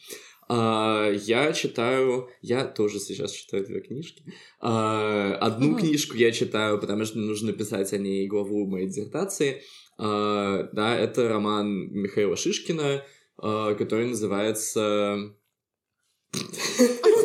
А, 0.48 1.10
я 1.10 1.52
читаю... 1.52 2.30
Я 2.40 2.64
тоже 2.64 2.98
сейчас 2.98 3.32
читаю 3.32 3.66
две 3.66 3.82
книжки. 3.82 4.24
А, 4.60 5.34
одну 5.34 5.72
Мгм. 5.72 5.80
книжку 5.80 6.16
я 6.16 6.32
читаю, 6.32 6.80
потому 6.80 7.04
что 7.04 7.18
нужно 7.18 7.52
писать 7.52 7.92
о 7.92 7.98
ней 7.98 8.26
главу 8.26 8.66
моей 8.66 8.86
диссертации. 8.86 9.60
А, 9.98 10.70
да, 10.72 10.96
это 10.96 11.28
роман 11.28 11.90
Михаила 11.92 12.36
Шишкина, 12.36 13.04
а, 13.36 13.74
который 13.74 14.06
называется... 14.06 15.34
О, 16.78 17.16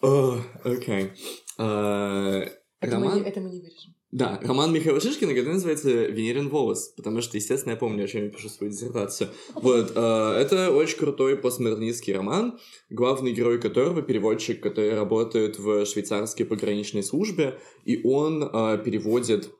Окей. 0.00 1.10
А, 1.58 2.42
Это, 2.80 2.98
мы, 2.98 3.06
Роман... 3.06 3.22
не, 3.22 3.28
это 3.28 3.40
мы 3.40 3.50
не 3.50 3.60
вырежем. 3.60 3.94
Да, 4.12 4.40
роман 4.42 4.72
Михаила 4.72 5.00
Шишкина, 5.00 5.34
который 5.34 5.52
называется 5.52 5.88
«Венерин 5.88 6.48
волос», 6.48 6.88
потому 6.96 7.20
что, 7.20 7.36
естественно, 7.36 7.74
я 7.74 7.76
помню, 7.76 8.04
о 8.04 8.08
чем 8.08 8.24
я 8.24 8.28
пишу 8.28 8.48
свою 8.48 8.72
диссертацию. 8.72 9.30
Вот, 9.54 9.92
э, 9.94 10.32
это 10.36 10.72
очень 10.72 10.98
крутой 10.98 11.36
постмодернистский 11.36 12.12
роман, 12.12 12.58
главный 12.88 13.32
герой 13.32 13.60
которого 13.60 14.02
переводчик, 14.02 14.60
который 14.60 14.94
работает 14.94 15.60
в 15.60 15.86
швейцарской 15.86 16.44
пограничной 16.44 17.04
службе, 17.04 17.60
и 17.84 18.00
он 18.02 18.42
э, 18.42 18.82
переводит 18.84 19.50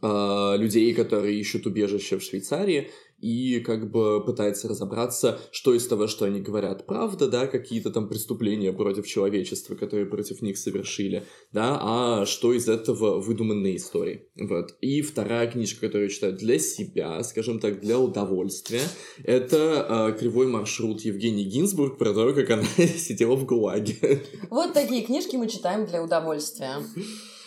э, 0.00 0.56
людей, 0.56 0.94
которые 0.94 1.40
ищут 1.40 1.66
убежище 1.66 2.18
в 2.18 2.22
Швейцарии, 2.22 2.92
и 3.20 3.60
как 3.60 3.90
бы 3.90 4.24
пытается 4.24 4.68
разобраться, 4.68 5.38
что 5.50 5.74
из 5.74 5.86
того, 5.86 6.06
что 6.06 6.24
они 6.24 6.40
говорят, 6.40 6.86
правда, 6.86 7.28
да, 7.28 7.46
какие-то 7.46 7.90
там 7.90 8.08
преступления 8.08 8.72
против 8.72 9.06
человечества, 9.06 9.74
которые 9.74 10.06
против 10.06 10.42
них 10.42 10.58
совершили, 10.58 11.24
да, 11.52 11.78
а 11.80 12.26
что 12.26 12.52
из 12.52 12.68
этого 12.68 13.20
выдуманные 13.20 13.76
истории. 13.76 14.28
Вот. 14.36 14.76
И 14.80 15.02
вторая 15.02 15.50
книжка, 15.50 15.86
которую 15.86 16.08
я 16.08 16.14
читаю 16.14 16.34
для 16.34 16.58
себя, 16.58 17.22
скажем 17.22 17.60
так, 17.60 17.80
для 17.80 17.98
удовольствия, 17.98 18.82
это 19.22 20.12
э, 20.14 20.18
«Кривой 20.18 20.46
маршрут» 20.46 21.00
Евгений 21.02 21.44
Гинзбург 21.44 21.98
про 21.98 22.12
то, 22.12 22.32
как 22.34 22.50
она 22.50 22.64
сидела 22.76 23.36
в 23.36 23.46
ГУЛАГе. 23.46 24.22
Вот 24.50 24.72
такие 24.72 25.02
книжки 25.04 25.36
мы 25.36 25.48
читаем 25.48 25.86
для 25.86 26.02
удовольствия. 26.02 26.76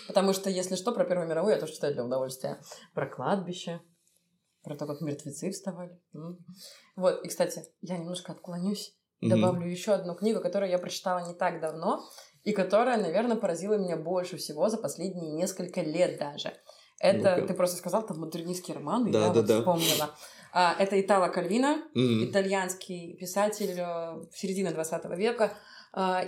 Потому 0.08 0.34
что, 0.34 0.50
если 0.50 0.76
что, 0.76 0.92
про 0.94 1.04
Первую 1.04 1.28
мировую 1.28 1.54
я 1.54 1.60
тоже 1.60 1.74
читаю 1.74 1.94
для 1.94 2.06
удовольствия. 2.06 2.60
Про 2.94 3.08
кладбище, 3.08 3.82
про 4.68 4.76
то, 4.76 4.86
как 4.86 5.02
мертвецы 5.02 5.52
вставали. 5.52 5.98
Вот, 6.96 7.24
и, 7.24 7.28
кстати, 7.30 7.64
я 7.82 7.98
немножко 7.98 8.34
отклонюсь. 8.34 8.94
Мгм. 9.22 9.30
Добавлю 9.32 9.68
еще 9.68 9.94
одну 9.94 10.14
книгу, 10.16 10.42
которую 10.42 10.70
я 10.70 10.78
прочитала 10.78 11.28
не 11.28 11.34
так 11.34 11.60
давно, 11.60 12.04
и 12.44 12.52
которая, 12.52 12.98
наверное, 12.98 13.38
поразила 13.38 13.76
меня 13.76 13.98
больше 13.98 14.38
всего 14.38 14.70
за 14.70 14.78
последние 14.78 15.32
несколько 15.32 15.82
лет 15.82 16.20
даже. 16.20 16.54
Это, 17.00 17.36
Ну-ка. 17.36 17.48
ты 17.48 17.54
просто 17.54 17.78
сказал, 17.78 18.06
там 18.06 18.20
модернистский 18.20 18.74
роман, 18.74 19.08
и 19.08 19.12
Да, 19.12 19.20
я 19.22 19.28
да, 19.28 19.34
вот 19.34 19.46
да. 19.46 19.60
вспомнила. 19.60 20.16
А, 20.54 20.76
это 20.80 21.00
Итало 21.00 21.28
Кальвино, 21.30 21.84
Мгм. 21.94 22.26
итальянский 22.30 23.16
писатель 23.18 23.76
э, 23.80 24.24
середины 24.34 24.72
20 24.74 25.16
века, 25.16 25.54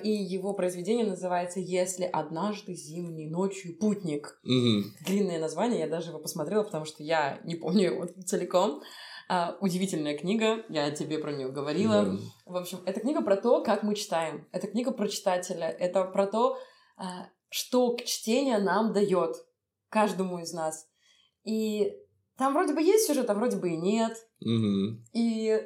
и 0.03 0.09
его 0.09 0.53
произведение 0.53 1.05
называется 1.05 1.59
«Если 1.59 2.03
однажды 2.03 2.73
зимней 2.73 3.29
ночью 3.29 3.77
путник». 3.77 4.39
Мгм. 4.43 4.85
Длинное 5.05 5.39
название, 5.39 5.81
я 5.81 5.87
даже 5.87 6.09
его 6.09 6.19
посмотрела, 6.19 6.63
потому 6.63 6.85
что 6.85 7.03
я 7.03 7.39
не 7.43 7.55
помню 7.55 7.93
его 7.93 8.07
целиком. 8.25 8.81
А, 9.31 9.57
удивительная 9.61 10.17
книга, 10.17 10.65
я 10.69 10.89
тебе 10.89 11.19
про 11.19 11.31
нее 11.31 11.49
говорила. 11.49 12.03
Да. 12.03 12.17
В 12.47 12.55
общем, 12.57 12.79
это 12.87 12.99
книга 12.99 13.21
про 13.21 13.37
то, 13.37 13.63
как 13.63 13.83
мы 13.83 13.93
читаем. 13.93 14.47
Это 14.51 14.65
книга 14.65 14.91
про 14.91 15.07
читателя. 15.07 15.69
Это 15.69 16.03
про 16.05 16.25
то, 16.25 16.57
а, 16.97 17.27
что 17.49 17.95
чтение 18.03 18.57
нам 18.57 18.91
дает 18.91 19.35
каждому 19.89 20.39
из 20.39 20.51
нас. 20.51 20.87
И 21.43 21.93
там 22.37 22.53
вроде 22.53 22.73
бы 22.73 22.81
есть 22.81 23.05
сюжет, 23.05 23.29
а 23.29 23.35
вроде 23.35 23.57
бы 23.57 23.69
и 23.69 23.77
нет. 23.77 24.17
Мгм. 24.39 25.05
И 25.13 25.61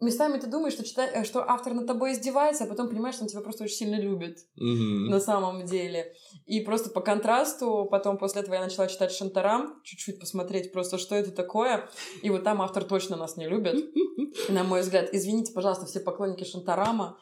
местами 0.00 0.38
ты 0.38 0.46
думаешь, 0.46 0.74
что, 0.74 0.84
чита... 0.84 1.06
э, 1.06 1.24
что 1.24 1.48
автор 1.48 1.74
над 1.74 1.86
тобой 1.86 2.12
издевается, 2.12 2.64
а 2.64 2.66
потом 2.66 2.88
понимаешь, 2.88 3.14
что 3.16 3.24
он 3.24 3.28
тебя 3.28 3.40
просто 3.40 3.64
очень 3.64 3.76
сильно 3.76 4.00
любит 4.00 4.38
Мгм. 4.56 5.06
на 5.06 5.20
самом 5.20 5.64
деле. 5.64 6.12
И 6.46 6.60
просто 6.60 6.90
по 6.90 7.00
контрасту, 7.00 7.86
потом 7.90 8.18
после 8.18 8.42
этого 8.42 8.54
я 8.54 8.62
начала 8.62 8.86
читать 8.86 9.12
Шантарам, 9.12 9.80
чуть-чуть 9.84 10.18
посмотреть 10.20 10.72
просто, 10.72 10.98
что 10.98 11.14
это 11.14 11.30
такое. 11.30 11.88
И 12.22 12.30
вот 12.30 12.44
там 12.44 12.60
автор 12.62 12.84
точно 12.84 13.16
нас 13.16 13.36
не 13.36 13.48
любит, 13.48 13.84
на 14.48 14.64
мой 14.64 14.80
взгляд. 14.80 15.10
Извините, 15.12 15.52
пожалуйста, 15.52 15.86
все 15.86 16.00
поклонники 16.00 16.44
Шантарама, 16.44 17.18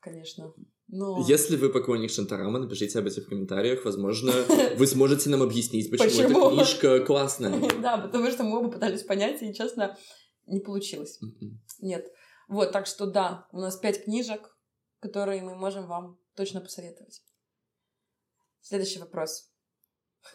конечно. 0.00 0.52
Но... 0.90 1.22
Если 1.28 1.56
вы 1.56 1.68
поклонник 1.68 2.10
Шантарама, 2.10 2.58
напишите 2.58 2.98
об 2.98 3.06
этом 3.06 3.22
в 3.22 3.28
комментариях. 3.28 3.84
Возможно, 3.84 4.32
вы 4.76 4.86
сможете 4.86 5.28
нам 5.28 5.42
объяснить, 5.42 5.90
почему, 5.90 6.08
Почему? 6.08 6.46
эта 6.46 6.54
книжка 6.54 7.00
классная. 7.00 7.60
Да, 7.82 7.98
потому 7.98 8.30
что 8.30 8.42
мы 8.42 8.58
оба 8.58 8.70
пытались 8.70 9.02
понять, 9.02 9.42
и, 9.42 9.52
честно, 9.52 9.96
не 10.48 10.60
получилось. 10.60 11.20
Мгм. 11.20 11.60
Нет. 11.80 12.12
Вот, 12.48 12.72
так 12.72 12.86
что 12.86 13.06
да, 13.06 13.46
у 13.52 13.58
нас 13.58 13.76
пять 13.76 14.04
книжек, 14.04 14.56
которые 15.00 15.42
мы 15.42 15.54
можем 15.54 15.86
вам 15.86 16.18
точно 16.34 16.60
посоветовать. 16.60 17.22
Следующий 18.60 18.98
вопрос. 18.98 19.52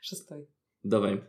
Шестой. 0.00 0.48
Давай. 0.82 1.22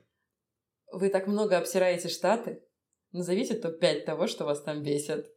Вы 0.92 1.10
так 1.10 1.28
много 1.28 1.58
обсираете 1.58 2.10
Штаты. 2.10 2.64
Назовите 3.12 3.56
топ-5 3.56 4.06
того, 4.06 4.28
что 4.28 4.46
вас 4.46 4.62
там 4.62 4.84
бесит. 4.84 5.28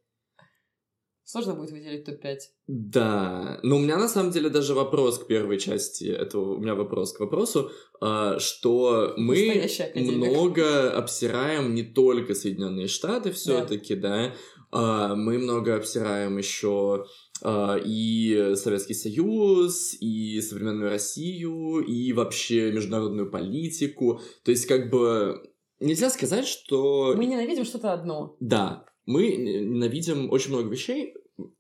Сложно 1.31 1.55
будет 1.55 1.71
выделить 1.71 2.05
топ-5. 2.07 2.39
Да, 2.67 3.61
но 3.63 3.77
у 3.77 3.79
меня 3.79 3.99
на 3.99 4.09
самом 4.09 4.33
деле 4.33 4.49
даже 4.49 4.75
вопрос 4.75 5.17
к 5.21 5.29
первой 5.29 5.61
части 5.61 6.07
этого, 6.07 6.57
у 6.57 6.61
меня 6.61 6.75
вопрос 6.75 7.13
к 7.13 7.21
вопросу, 7.21 7.71
а, 8.01 8.41
что 8.41 9.15
мы 9.17 9.65
много 9.95 10.91
обсираем 10.91 11.73
не 11.77 11.85
только 11.85 12.35
Соединенные 12.35 12.89
Штаты 12.89 13.31
все-таки, 13.31 13.95
да, 13.95 14.35
а, 14.73 15.15
мы 15.15 15.39
много 15.39 15.77
обсираем 15.77 16.37
еще 16.37 17.07
а, 17.43 17.77
и 17.77 18.55
Советский 18.57 18.95
Союз, 18.95 19.97
и 20.01 20.41
современную 20.41 20.91
Россию, 20.91 21.79
и 21.79 22.13
вообще 22.13 22.73
международную 22.73 23.31
политику, 23.31 24.21
то 24.43 24.51
есть 24.51 24.67
как 24.67 24.91
бы 24.91 25.41
нельзя 25.79 26.11
сказать, 26.11 26.49
что... 26.49 27.15
Мы 27.17 27.27
ненавидим 27.27 27.65
что-то 27.65 27.93
одно. 27.93 28.37
Да, 28.41 28.85
мы 29.07 29.29
ненавидим 29.37 30.31
очень 30.31 30.51
много 30.51 30.69
вещей, 30.69 31.15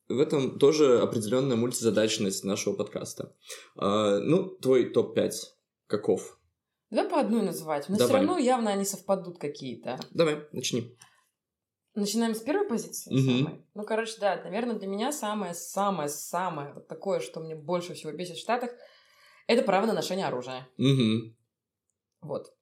в 0.08 0.18
этом 0.18 0.58
тоже 0.58 1.00
определенная 1.00 1.56
мультизадачность 1.56 2.44
нашего 2.44 2.74
подкаста. 2.74 3.34
А, 3.76 4.18
ну, 4.18 4.48
твой 4.58 4.90
топ-5 4.90 5.30
каков? 5.86 6.38
Давай 6.90 7.10
по 7.10 7.20
одной 7.20 7.42
называть. 7.42 7.88
Но 7.88 7.96
все 7.96 8.12
равно 8.12 8.38
явно 8.38 8.70
они 8.72 8.84
совпадут 8.84 9.38
какие-то. 9.38 9.98
Давай, 10.10 10.46
начни. 10.52 10.96
Начинаем 11.94 12.34
с 12.34 12.40
первой 12.40 12.68
позиции. 12.68 13.12
Мгм. 13.12 13.44
самой? 13.44 13.66
Ну, 13.74 13.84
короче, 13.84 14.14
да, 14.20 14.40
наверное, 14.42 14.76
для 14.76 14.86
меня 14.86 15.12
самое-самое-самое 15.12 16.74
вот 16.74 16.88
такое, 16.88 17.20
что 17.20 17.40
мне 17.40 17.56
больше 17.56 17.94
всего 17.94 18.12
бесит 18.12 18.36
в 18.36 18.40
Штатах, 18.40 18.70
это 19.46 19.62
право 19.62 19.86
на 19.86 19.92
ношение 19.92 20.26
оружия. 20.26 20.68
Мгм. 20.76 21.36
Вот. 22.20 22.54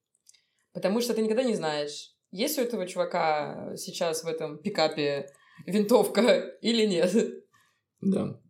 Потому 0.73 1.01
что 1.01 1.15
ты 1.15 1.23
никогда 1.23 1.43
не 1.43 1.55
знаешь, 1.55 2.15
есть 2.31 2.59
у 2.59 2.63
этого 2.63 2.87
чувака 2.87 3.75
сейчас 3.77 4.25
в 4.25 4.27
этом 4.27 4.59
пикапе 4.59 5.31
винтовка 5.67 6.57
или 6.63 6.87
нет. 6.87 7.45
Да. 8.01 8.41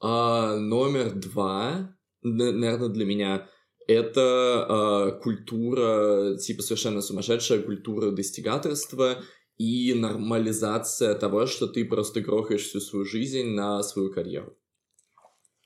А, 0.00 0.56
номер 0.56 1.12
два, 1.14 1.96
наверное, 2.22 2.88
для 2.88 3.04
меня 3.04 3.48
это 3.86 4.66
а, 4.68 5.10
культура, 5.12 6.36
типа 6.38 6.62
совершенно 6.62 7.02
сумасшедшая 7.02 7.62
культура 7.62 8.10
достигаторства 8.10 9.22
и 9.56 9.92
нормализация 9.94 11.14
того, 11.14 11.46
что 11.46 11.66
ты 11.66 11.84
просто 11.84 12.20
грохаешь 12.20 12.66
всю 12.66 12.80
свою 12.80 13.04
жизнь 13.04 13.48
на 13.48 13.82
свою 13.82 14.12
карьеру. 14.12 14.56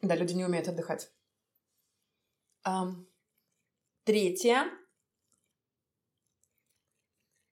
Да, 0.03 0.17
люди 0.17 0.33
не 0.33 0.45
умеют 0.45 0.69
отдыхать. 0.69 1.11
Ам, 2.65 3.07
третье. 4.05 4.65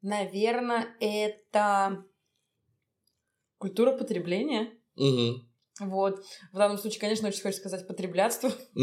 Наверное, 0.03 0.97
это 0.99 2.05
культура 3.63 3.93
потребления. 3.93 4.71
Мгм. 4.97 5.52
Вот. 5.81 6.21
В 6.53 6.57
данном 6.57 6.79
случае, 6.79 7.01
конечно, 7.01 7.29
очень 7.29 7.43
хочется 7.43 7.61
сказать 7.61 7.87
потреблятство. 7.87 8.51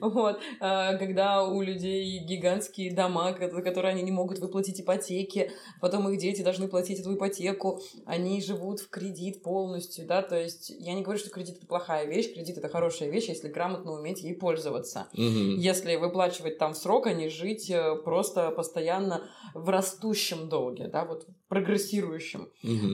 Вот. 0.00 0.38
А, 0.60 0.96
Когда 0.96 1.44
у 1.44 1.60
людей 1.60 2.24
гигантские 2.24 2.94
дома, 2.94 3.36
за 3.38 3.62
которые 3.62 3.92
они 3.92 4.02
не 4.02 4.12
могут 4.12 4.38
выплатить 4.38 4.80
ипотеки, 4.80 5.50
потом 5.80 6.08
их 6.08 6.18
дети 6.18 6.42
должны 6.42 6.68
платить 6.68 7.00
эту 7.00 7.14
ипотеку, 7.14 7.80
они 8.06 8.40
живут 8.42 8.80
в 8.80 8.88
кредит 8.90 9.42
полностью, 9.42 10.06
да, 10.06 10.22
то 10.22 10.40
есть 10.40 10.70
я 10.70 10.94
не 10.94 11.02
говорю, 11.02 11.18
что 11.18 11.30
кредит 11.30 11.58
это 11.58 11.66
плохая 11.66 12.06
вещь, 12.06 12.32
кредит 12.32 12.58
это 12.58 12.68
хорошая 12.68 13.10
вещь, 13.10 13.28
если 13.28 13.48
грамотно 13.48 13.92
уметь 13.92 14.22
ей 14.22 14.34
пользоваться. 14.34 15.08
Если 15.12 15.96
выплачивать 15.96 16.58
там 16.58 16.74
в 16.74 16.76
срок, 16.76 17.06
а 17.06 17.12
не 17.12 17.28
жить 17.28 17.70
э, 17.70 17.96
просто 18.04 18.50
постоянно 18.50 19.28
в 19.54 19.68
растущем 19.68 20.48
долге, 20.48 20.88
да, 20.88 21.04
вот 21.04 21.26
прогрессирующем. 21.48 22.48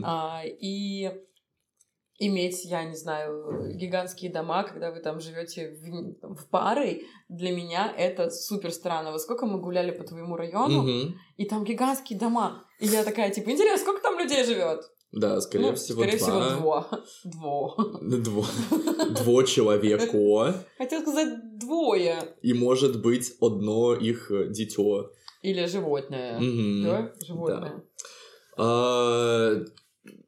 А, 0.04 0.42
и 0.44 1.10
иметь, 2.20 2.64
я 2.64 2.84
не 2.84 2.94
знаю, 2.96 3.72
гигантские 3.76 4.30
дома, 4.30 4.62
когда 4.62 4.90
вы 4.92 5.00
там 5.00 5.20
живете 5.20 5.70
в, 6.22 6.34
в 6.36 6.48
парой, 6.50 7.06
для 7.28 7.50
меня 7.50 7.92
это 7.96 8.30
супер 8.30 8.70
странно. 8.72 9.10
Вот 9.12 9.20
сколько 9.22 9.46
мы 9.46 9.58
гуляли 9.60 9.90
по 9.90 10.04
твоему 10.04 10.36
району, 10.36 10.82
Мгм. 10.82 11.14
и 11.36 11.44
там 11.46 11.64
гигантские 11.64 12.18
дома. 12.18 12.64
И 12.78 12.86
я 12.86 13.04
такая, 13.04 13.30
типа, 13.30 13.50
интересно, 13.50 13.78
сколько 13.78 14.02
там 14.02 14.18
людей 14.18 14.44
живет? 14.44 14.80
Да, 15.12 15.40
скорее 15.40 15.70
Ну, 15.70 15.74
всего, 15.76 16.02
скорее 16.02 16.18
два. 16.18 16.82
всего, 16.82 16.86
дво. 17.24 17.76
Дво. 18.00 18.16
Дво. 18.18 18.46
Дво 19.24 19.42
человека. 19.42 20.06
Хотел 20.78 21.00
сказать 21.02 21.58
двое. 21.58 22.16
И 22.42 22.52
может 22.52 23.02
быть 23.02 23.32
одно 23.40 23.94
их 23.94 24.30
э, 24.30 24.48
дитё. 24.50 25.10
Или 25.42 25.66
животное. 25.66 26.38
Да? 26.38 27.12
Животное. 27.26 27.82
А, 28.56 29.54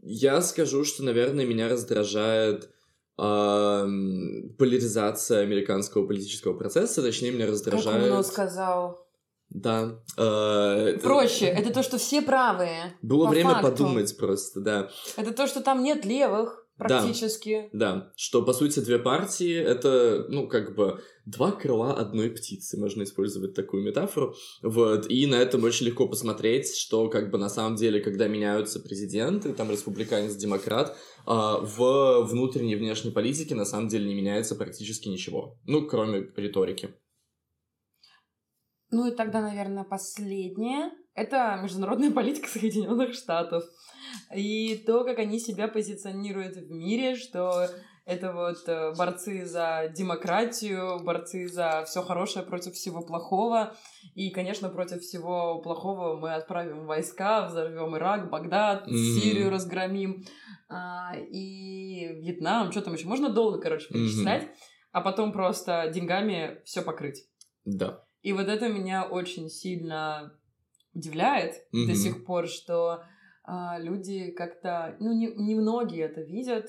Я 0.03 0.43
скажу, 0.43 0.85
что, 0.85 1.03
наверное, 1.03 1.47
меня 1.47 1.69
раздражает 1.69 2.71
ам, 3.17 4.55
поляризация 4.59 5.43
американского 5.43 6.07
политического 6.07 6.55
процесса, 6.55 7.03
точнее, 7.03 7.31
меня 7.31 7.45
Как 7.47 7.53
раздражает... 7.53 8.03
умно 8.05 8.23
сказал. 8.23 9.07
Да. 9.51 10.01
а, 10.17 10.97
Проще. 11.03 11.47
Это 11.47 11.73
то, 11.73 11.83
что 11.83 11.99
все 11.99 12.23
правые. 12.23 12.97
Было 13.03 13.27
по 13.27 13.31
время 13.31 13.51
факту. 13.51 13.71
подумать 13.71 14.17
просто, 14.17 14.61
да. 14.61 14.91
Это 15.17 15.33
то, 15.33 15.47
что 15.47 15.61
там 15.63 15.83
нет 15.83 16.05
левых 16.05 16.62
практически. 16.77 17.69
Да, 17.73 18.13
что, 18.17 18.43
по 18.43 18.53
сути, 18.53 18.81
две 18.81 18.99
партии— 18.99 19.55
это, 19.55 20.27
ну, 20.29 20.49
как 20.49 20.75
бы, 20.75 21.01
два 21.27 21.53
крыла 21.53 21.95
одной 21.95 22.31
птицы, 22.31 22.79
можно 22.79 23.03
использовать 23.03 23.55
такую 23.55 23.83
метафору, 23.85 24.35
вот, 24.63 25.11
и 25.11 25.27
на 25.27 25.37
этом 25.37 25.65
очень 25.65 25.87
легко 25.87 26.09
посмотреть, 26.09 26.75
что, 26.77 27.09
как 27.09 27.31
бы, 27.31 27.39
на 27.39 27.49
самом 27.49 27.77
деле, 27.77 28.01
когда 28.01 28.29
меняются 28.29 28.81
президенты, 28.81 29.53
там, 29.53 29.71
республиканец, 29.71 30.35
демократ, 30.35 30.97
а, 31.27 31.59
в 31.59 32.25
внутренней 32.25 32.73
и 32.73 32.77
внешней 32.77 33.11
политике, 33.11 33.55
на 33.55 33.65
самом 33.65 33.89
деле, 33.89 34.07
не 34.09 34.15
меняется 34.15 34.55
практически 34.55 35.09
ничего, 35.09 35.59
ну, 35.67 35.87
кроме 35.87 36.29
риторики. 36.37 36.95
Ну 38.93 39.07
и 39.07 39.17
тогда, 39.17 39.41
наверное, 39.41 39.85
последнее. 39.85 40.91
Это 41.15 41.59
международная 41.63 42.11
политика 42.11 42.47
Соединенных 42.49 43.15
Штатов. 43.15 43.65
И 44.35 44.77
то, 44.87 45.05
как 45.05 45.19
они 45.19 45.39
себя 45.39 45.69
позиционируют 45.69 46.57
в 46.57 46.71
мире, 46.71 47.17
что 47.17 47.69
это 48.05 48.33
вот 48.33 48.69
э, 48.69 48.93
борцы 48.97 49.45
за 49.47 49.93
демократию, 49.97 50.99
борцы 51.05 51.47
за 51.49 51.85
все 51.87 52.03
хорошее 52.03 52.45
против 52.45 52.75
всего 52.75 53.03
плохого. 53.03 53.77
И, 54.15 54.31
конечно, 54.31 54.69
против 54.69 55.03
всего 55.03 55.61
плохого 55.61 56.19
мы 56.19 56.35
отправим 56.35 56.87
войска, 56.87 57.47
взорвем 57.47 57.97
Ирак, 57.97 58.29
Багдад, 58.29 58.87
Мгм. 58.87 58.97
Сирию 58.97 59.51
разгромим. 59.51 60.25
А, 60.69 61.15
и 61.17 62.09
Вьетнам, 62.21 62.73
что 62.73 62.83
там 62.83 62.95
еще? 62.95 63.07
Можно 63.07 63.29
долго, 63.31 63.61
короче, 63.61 63.89
перечислять. 63.89 64.49
А 64.91 65.01
потом 65.01 65.33
просто 65.33 65.91
деньгами 65.95 66.61
все 66.65 66.83
покрыть. 66.83 67.25
Да. 67.65 68.05
И 68.23 68.33
вот 68.33 68.49
это 68.49 68.69
меня 68.69 69.05
очень 69.05 69.49
сильно 69.49 70.37
удивляет 70.93 71.55
Мгм. 71.73 71.87
до 71.87 71.95
сих 71.95 72.25
пор, 72.25 72.49
что 72.49 73.05
люди 73.81 74.31
как-то, 74.33 74.97
ну, 75.01 75.13
не, 75.13 75.27
немногие 75.35 76.05
это 76.05 76.21
видят, 76.21 76.67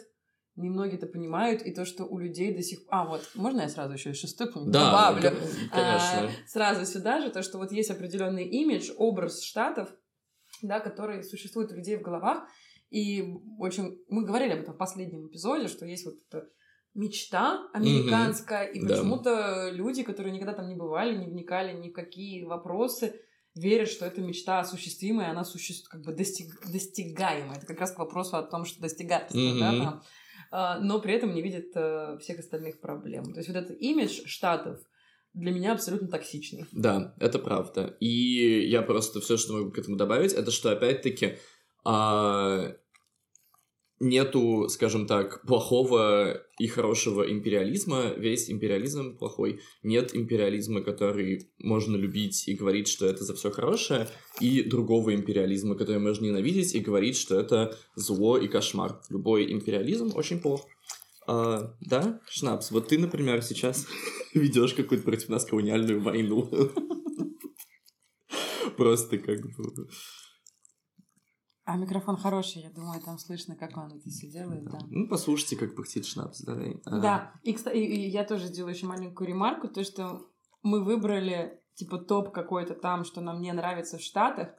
немногие 0.55 0.97
это 0.97 1.07
понимают, 1.07 1.61
и 1.61 1.73
то, 1.73 1.85
что 1.85 2.05
у 2.05 2.17
людей 2.19 2.53
до 2.55 2.61
сих 2.61 2.85
пор... 2.85 2.93
А, 2.95 3.05
вот, 3.05 3.29
можно 3.35 3.61
я 3.61 3.69
сразу 3.69 3.93
еще 3.93 4.11
и 4.11 4.13
шестой 4.13 4.51
пункт 4.51 4.71
Да, 4.71 4.85
добавлю? 4.85 5.21
ко- 5.31 5.35
А, 5.71 6.19
конечно. 6.19 6.31
сразу 6.47 6.85
сюда 6.85 7.21
же, 7.21 7.29
то, 7.31 7.41
что 7.43 7.57
вот 7.57 7.71
есть 7.71 7.89
определенный 7.91 8.45
имидж, 8.45 8.91
образ 8.97 9.43
штатов, 9.43 9.89
да, 10.61 10.79
который 10.79 11.23
существует 11.23 11.71
у 11.71 11.75
людей 11.75 11.97
в 11.97 12.01
головах, 12.01 12.47
и 12.89 13.23
очень... 13.57 13.97
Мы 14.09 14.23
говорили 14.25 14.53
об 14.53 14.59
этом 14.61 14.75
в 14.75 14.77
последнем 14.77 15.27
эпизоде, 15.27 15.67
что 15.67 15.85
есть 15.85 16.05
вот 16.05 16.15
эта 16.29 16.47
мечта 16.93 17.67
американская, 17.73 18.65
и 18.65 18.79
Да. 18.79 18.87
почему-то 18.95 19.69
люди, 19.71 20.03
которые 20.03 20.31
никогда 20.33 20.53
там 20.53 20.67
не 20.67 20.75
бывали, 20.75 21.15
не 21.17 21.25
вникали 21.27 21.73
ни 21.75 21.89
в 21.89 21.93
какие 21.93 22.43
вопросы, 22.43 23.19
верят, 23.55 23.89
что 23.89 24.05
эта 24.05 24.21
мечта 24.21 24.59
осуществимая, 24.59 25.29
она 25.31 25.43
существует, 25.43 25.89
как 25.89 26.01
бы 26.01 26.13
достиг, 26.13 26.59
достигаемая. 26.71 27.57
Это 27.57 27.65
как 27.65 27.79
раз 27.79 27.91
к 27.91 27.99
вопросу 27.99 28.37
о 28.37 28.43
том, 28.43 28.65
что 28.65 28.81
достигательство, 28.81 29.59
да, 29.59 29.71
Мгм. 29.71 29.83
там. 29.83 30.03
Но 30.85 30.99
при 30.99 31.13
этом 31.13 31.33
не 31.33 31.41
видят 31.41 31.65
э, 31.75 32.17
всех 32.21 32.37
остальных 32.39 32.79
проблем. 32.79 33.23
То 33.33 33.39
есть 33.39 33.47
вот 33.49 33.57
этот 33.57 33.79
имидж 33.81 34.21
штатов 34.25 34.79
для 35.33 35.51
меня 35.51 35.73
абсолютно 35.73 36.07
токсичный. 36.07 36.65
Да, 36.71 37.15
это 37.19 37.39
правда. 37.39 37.95
И 37.99 38.67
я 38.69 38.83
просто 38.83 39.19
все, 39.19 39.37
что 39.37 39.53
могу 39.53 39.71
к 39.71 39.79
этому 39.79 39.97
добавить, 39.97 40.33
это 40.33 40.51
что 40.51 40.71
опять-таки 40.71 41.37
а, 41.83 42.75
нету, 44.03 44.67
скажем 44.69 45.07
так, 45.07 45.41
плохого 45.45 46.43
и 46.59 46.67
хорошего 46.67 47.23
империализма. 47.29 48.13
Весь 48.17 48.49
империализм 48.49 49.17
плохой. 49.17 49.61
Нет 49.81 50.15
империализма, 50.15 50.81
который 50.81 51.49
можно 51.59 51.95
любить 51.95 52.47
и 52.47 52.53
говорить, 52.53 52.87
что 52.87 53.05
это 53.05 53.23
за 53.23 53.33
все 53.33 53.49
хорошее, 53.51 54.07
и 54.39 54.61
другого 54.61 55.15
империализма, 55.15 55.75
который 55.75 55.99
можно 55.99 56.25
ненавидеть 56.25 56.75
и 56.75 56.79
говорить, 56.79 57.17
что 57.17 57.39
это 57.39 57.77
зло 57.95 58.37
и 58.37 58.47
кошмар. 58.47 59.01
Любой 59.09 59.51
империализм 59.51 60.11
очень 60.15 60.39
плох. 60.39 60.67
А, 61.25 61.75
да, 61.79 62.19
Шнапс, 62.29 62.71
вот 62.71 62.89
ты, 62.89 62.99
например, 62.99 63.41
сейчас 63.41 63.87
ведешь 64.33 64.73
какую-то 64.73 65.05
против 65.05 65.29
нас 65.29 65.45
колониальную 65.45 66.01
войну. 66.01 66.49
Просто 68.77 69.17
как 69.17 69.41
бы... 69.41 69.87
А 71.65 71.77
микрофон 71.77 72.17
хороший, 72.17 72.63
я 72.63 72.69
думаю, 72.71 73.01
там 73.01 73.17
слышно, 73.17 73.55
как 73.55 73.77
он 73.77 73.93
это 73.93 74.09
все 74.09 74.27
делает, 74.29 74.65
да. 74.65 74.79
Ну, 74.89 75.07
послушайте, 75.07 75.55
как 75.55 75.75
пыхтит 75.75 76.05
Шнапс, 76.05 76.41
давай. 76.41 76.81
А, 76.85 76.99
Да, 76.99 77.33
и, 77.43 77.53
кстати, 77.53 77.77
и 77.77 78.09
я 78.09 78.25
тоже 78.25 78.47
сделаю 78.47 78.73
еще 78.75 78.85
маленькую 78.85 79.29
ремарку, 79.29 79.69
то, 79.69 79.83
что 79.85 80.27
мы 80.61 80.83
выбрали, 80.83 81.61
типа, 81.75 81.99
топ 81.99 82.33
какой-то 82.33 82.73
там, 82.73 83.05
что 83.05 83.21
нам 83.21 83.41
не 83.41 83.53
нравится 83.53 83.97
в 83.97 84.01
Штатах, 84.01 84.49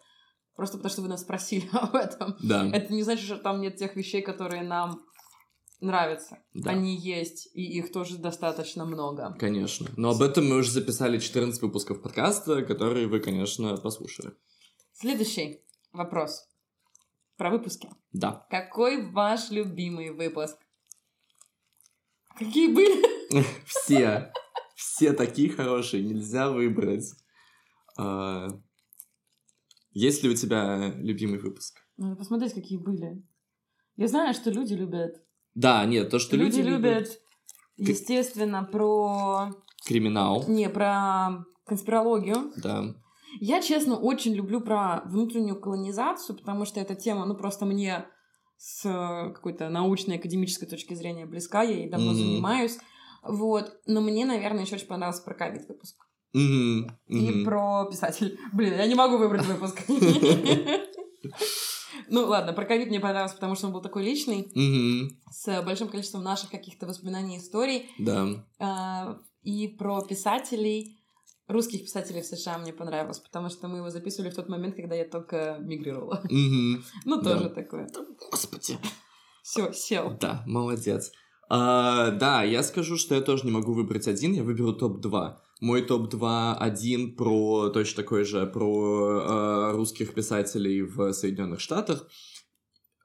просто 0.56 0.78
потому 0.78 0.90
что 0.92 1.02
вы 1.02 1.08
нас 1.08 1.20
спросили 1.20 1.68
об 1.72 1.94
этом. 1.94 2.36
Да, 2.42 2.66
Это 2.72 2.90
не 2.92 3.02
значит, 3.02 3.26
что 3.26 3.36
там 3.36 3.60
нет 3.60 3.76
тех 3.76 3.96
вещей, 3.96 4.22
которые 4.22 4.62
нам 4.62 5.02
нравятся. 5.80 6.38
да. 6.54 6.70
Они 6.70 6.96
есть, 6.96 7.50
и 7.52 7.78
их 7.78 7.92
тоже 7.92 8.16
достаточно 8.16 8.86
много. 8.86 9.36
Конечно. 9.38 9.90
Но 9.98 10.10
об 10.10 10.22
этом 10.22 10.48
мы 10.48 10.56
уже 10.56 10.70
записали 10.70 11.18
14 11.18 11.60
выпусков 11.60 12.00
подкаста, 12.00 12.62
которые 12.62 13.08
вы, 13.08 13.20
конечно, 13.20 13.76
послушали. 13.76 14.32
Следующий 14.94 15.60
вопрос. 15.92 16.48
Про 17.36 17.50
выпуски. 17.50 17.88
Да. 18.12 18.46
Какой 18.50 19.10
ваш 19.10 19.50
любимый 19.50 20.10
выпуск? 20.10 20.56
Какие 22.38 22.72
были? 22.72 23.04
Все. 23.66 24.32
Все 24.76 25.12
такие 25.12 25.50
хорошие, 25.50 26.02
нельзя 26.04 26.50
выбрать. 26.50 27.12
А, 27.98 28.48
Есть 29.92 30.22
ли 30.22 30.30
у 30.30 30.34
тебя 30.34 30.92
любимый 30.96 31.38
выпуск? 31.38 31.80
Надо 31.96 32.16
посмотреть, 32.16 32.54
какие 32.54 32.78
были. 32.78 33.22
Я 33.96 34.08
знаю, 34.08 34.34
что 34.34 34.50
люди 34.50 34.74
любят. 34.74 35.22
Да, 35.54 35.84
нет, 35.84 36.10
то, 36.10 36.18
что 36.18 36.36
люди, 36.36 36.56
люди, 36.58 36.68
любят, 36.68 37.20
естественно, 37.76 38.64
про... 38.64 39.50
Криминал, 39.86 40.44
Не, 40.48 40.68
про 40.68 41.44
конспирологию. 41.64 42.52
да. 42.56 42.94
Я, 43.40 43.60
честно, 43.62 43.96
очень 43.96 44.34
люблю 44.34 44.60
про 44.60 45.02
внутреннюю 45.06 45.60
колонизацию, 45.60 46.36
потому 46.36 46.64
что 46.64 46.80
эта 46.80 46.94
тема, 46.94 47.24
ну, 47.26 47.34
просто 47.34 47.64
мне 47.66 48.06
с 48.56 48.84
э, 48.86 49.32
какой-то 49.32 49.68
научной, 49.68 50.16
академической 50.16 50.66
точки 50.66 50.94
зрения 50.94 51.26
близка, 51.26 51.62
я 51.62 51.76
ей 51.76 51.90
давно 51.90 52.12
Мгм. 52.12 52.16
занимаюсь. 52.16 52.78
Вот. 53.22 53.76
Но 53.86 54.00
мне, 54.00 54.24
наверное, 54.26 54.64
еще 54.64 54.76
очень 54.76 54.86
понравился 54.86 55.22
про 55.22 55.34
ковид 55.34 55.66
выпуск. 55.68 55.96
Мгм, 56.32 56.90
И 57.08 57.30
мгм. 57.30 57.44
про 57.44 57.84
писатель. 57.90 58.38
Блин, 58.52 58.74
я 58.74 58.86
не 58.86 58.94
могу 58.94 59.18
выбрать 59.18 59.46
выпуск. 59.46 59.82
Ну 62.08 62.26
ладно, 62.26 62.52
про 62.52 62.64
ковид 62.66 62.88
мне 62.88 63.00
понравился, 63.00 63.34
потому 63.36 63.54
что 63.54 63.66
он 63.68 63.72
был 63.72 63.80
такой 63.80 64.04
личный, 64.04 64.50
с 65.30 65.62
большим 65.62 65.88
количеством 65.88 66.22
наших 66.22 66.50
каких-то 66.50 66.86
воспоминаний 66.86 67.36
и 67.36 67.38
историй. 67.38 67.88
Да. 67.98 68.44
А, 68.58 69.18
И 69.42 69.68
про 69.68 70.02
писателей, 70.02 70.98
русских 71.48 71.82
писателей 71.82 72.22
в 72.22 72.26
США 72.26 72.58
мне 72.58 72.72
понравилось, 72.72 73.18
потому 73.18 73.48
что 73.50 73.68
мы 73.68 73.78
его 73.78 73.90
записывали 73.90 74.30
в 74.30 74.34
тот 74.34 74.48
момент, 74.48 74.76
когда 74.76 74.94
я 74.94 75.04
только 75.04 75.58
мигрировала. 75.60 76.20
Мгм. 76.30 76.84
Ну, 77.04 77.20
Да. 77.22 77.34
тоже 77.36 77.50
такое. 77.50 77.88
Господи. 78.30 78.78
Все, 79.42 79.72
сел. 79.72 80.16
Да, 80.20 80.42
молодец. 80.46 81.12
А, 81.50 82.10
да, 82.12 82.42
я 82.42 82.62
скажу, 82.62 82.96
что 82.96 83.14
я 83.14 83.20
тоже 83.20 83.44
не 83.44 83.50
могу 83.52 83.74
выбрать 83.74 84.08
один, 84.08 84.32
я 84.32 84.42
выберу 84.42 84.72
топ-2. 84.72 85.34
Мой 85.60 85.82
топ-2 85.82 86.54
один 86.56 87.14
про 87.14 87.68
точно 87.68 88.02
такой 88.02 88.24
же, 88.24 88.46
про 88.46 89.20
э, 89.20 89.72
русских 89.72 90.14
писателей 90.14 90.82
в 90.82 91.12
Соединенных 91.12 91.60
Штатах. 91.60 92.06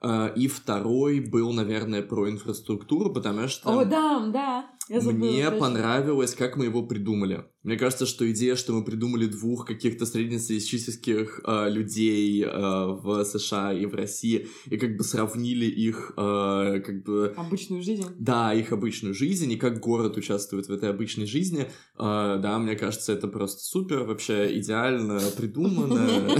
Э, 0.01 0.31
и 0.35 0.47
второй 0.47 1.19
был, 1.19 1.51
наверное, 1.53 2.01
про 2.01 2.29
инфраструктуру, 2.29 3.11
потому 3.13 3.47
что... 3.47 3.79
О, 3.79 3.85
да, 3.85 4.29
да. 4.31 4.65
Я 4.89 5.01
забыла, 5.01 5.29
Мне 5.31 5.43
точно. 5.45 5.59
понравилось, 5.59 6.33
как 6.33 6.57
мы 6.57 6.65
его 6.65 6.81
придумали. 6.81 7.45
Мне 7.61 7.77
кажется, 7.77 8.07
что 8.07 8.29
идея, 8.31 8.55
что 8.55 8.73
мы 8.73 8.83
придумали 8.83 9.27
двух 9.27 9.67
каких-то 9.67 10.07
среднестатистических 10.07 11.41
э, 11.45 11.69
людей 11.69 12.43
э, 12.43 12.49
в 12.49 13.23
США 13.23 13.71
и 13.71 13.85
в 13.85 13.93
России, 13.93 14.47
и 14.65 14.77
как 14.77 14.97
бы 14.97 15.03
сравнили 15.03 15.65
их, 15.65 16.13
э, 16.17 16.81
как 16.83 17.03
бы, 17.03 17.33
Обычную 17.37 17.83
жизнь. 17.83 18.05
да, 18.17 18.53
их 18.53 18.71
обычную 18.71 19.13
жизнь, 19.13 19.51
и 19.51 19.57
как 19.57 19.79
город 19.79 20.17
участвует 20.17 20.67
в 20.67 20.71
этой 20.71 20.89
обычной 20.89 21.27
жизни. 21.27 21.67
Э, 21.99 22.39
да, 22.41 22.57
мне 22.57 22.75
кажется, 22.75 23.13
это 23.13 23.27
просто 23.27 23.63
супер, 23.63 24.05
вообще 24.05 24.57
идеально 24.57 25.19
придумано. 25.37 26.09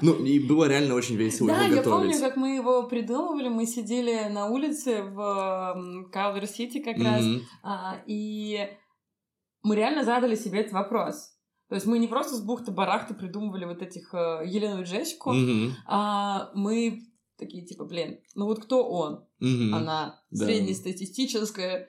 Ну, 0.00 0.14
и 0.24 0.38
было 0.38 0.66
реально 0.68 0.94
очень 0.94 1.16
весело 1.16 1.48
Да, 1.48 1.64
его 1.64 1.74
я 1.76 1.82
помню, 1.82 2.06
готовить. 2.08 2.20
как 2.20 2.36
мы 2.36 2.54
его 2.56 2.84
придумывали. 2.88 3.48
Мы 3.48 3.66
сидели 3.66 4.28
на 4.30 4.46
улице 4.48 5.02
в 5.02 6.08
Калвер-Сити 6.12 6.78
как 6.80 6.98
раз, 6.98 7.22
Мгм. 7.24 7.42
а, 7.62 8.02
и 8.06 8.68
мы 9.62 9.76
реально 9.76 10.04
задали 10.04 10.34
себе 10.36 10.60
этот 10.60 10.72
вопрос. 10.72 11.36
То 11.68 11.74
есть 11.76 11.86
мы 11.86 11.98
не 11.98 12.06
просто 12.08 12.34
с 12.36 12.42
бухты-барахты 12.44 13.14
придумывали 13.14 13.64
вот 13.64 13.80
этих 13.82 14.12
э, 14.14 14.42
Елену 14.46 14.82
и 14.82 14.84
Джессику, 14.84 15.32
Мгм. 15.32 15.74
а 15.86 16.50
мы 16.54 17.02
такие 17.38 17.64
типа, 17.64 17.84
блин, 17.84 18.20
ну 18.34 18.44
вот 18.46 18.62
кто 18.62 18.86
он? 18.88 19.26
Мгм. 19.40 19.74
Она 19.74 20.20
Да. 20.30 20.44
среднестатистическая, 20.46 21.88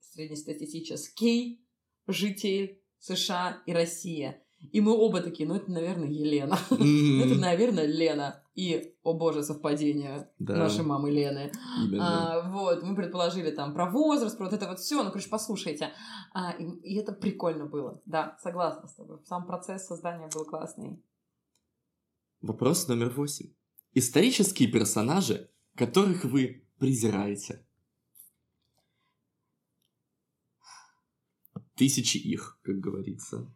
среднестатистический 0.00 1.64
житель 2.06 2.80
США 2.98 3.62
и 3.66 3.72
Россия. 3.72 4.41
И 4.70 4.80
мы 4.80 4.92
оба 4.92 5.20
такие, 5.20 5.48
ну 5.48 5.56
это, 5.56 5.70
наверное, 5.70 6.08
Елена. 6.08 6.56
Это, 6.70 7.34
наверное, 7.40 7.84
Лена. 7.86 8.42
И, 8.54 8.94
о 9.02 9.14
боже, 9.14 9.42
совпадение 9.42 10.30
Да, 10.38 10.56
нашей 10.56 10.84
мамы 10.84 11.10
Лены. 11.10 11.50
именно. 11.84 12.36
А, 12.36 12.50
вот, 12.50 12.82
мы 12.82 12.94
предположили 12.94 13.50
там 13.50 13.74
про 13.74 13.90
возраст, 13.90 14.36
про 14.36 14.44
вот 14.44 14.52
это 14.52 14.68
вот 14.68 14.78
все. 14.78 15.02
Ну, 15.02 15.10
короче, 15.10 15.28
послушайте. 15.28 15.90
А, 16.32 16.52
и, 16.52 16.64
и 16.64 16.96
это 16.96 17.12
прикольно 17.12 17.66
было. 17.66 18.00
Да, 18.06 18.36
согласна 18.42 18.86
с 18.88 18.94
тобой. 18.94 19.18
Сам 19.24 19.46
процесс 19.46 19.86
создания 19.86 20.28
был 20.32 20.44
классный. 20.44 21.02
Вопрос 22.40 22.88
номер 22.88 23.10
восемь. 23.10 23.52
Исторические 23.94 24.68
персонажи, 24.70 25.50
которых 25.76 26.24
вы 26.24 26.66
презираете. 26.78 27.66
Тысячи 31.74 32.18
их, 32.18 32.58
как 32.62 32.76
говорится. 32.80 33.50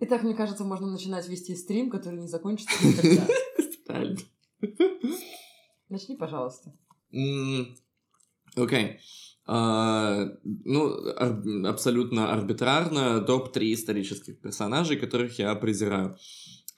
Итак, 0.00 0.22
мне 0.22 0.34
кажется, 0.34 0.64
можно 0.64 0.90
начинать 0.90 1.28
вести 1.28 1.56
стрим, 1.56 1.90
который 1.90 2.20
не 2.20 2.28
закончится 2.28 2.86
никогда. 2.86 3.26
Начни, 5.88 6.16
пожалуйста. 6.16 6.72
Окей. 8.54 8.98
А, 9.46 10.26
Ну, 10.44 11.66
абсолютно 11.66 12.32
арбитрарно 12.32 13.20
топ-3 13.22 13.72
исторических 13.72 14.40
персонажей, 14.40 14.98
которых 14.98 15.38
я 15.38 15.54
презираю. 15.54 16.16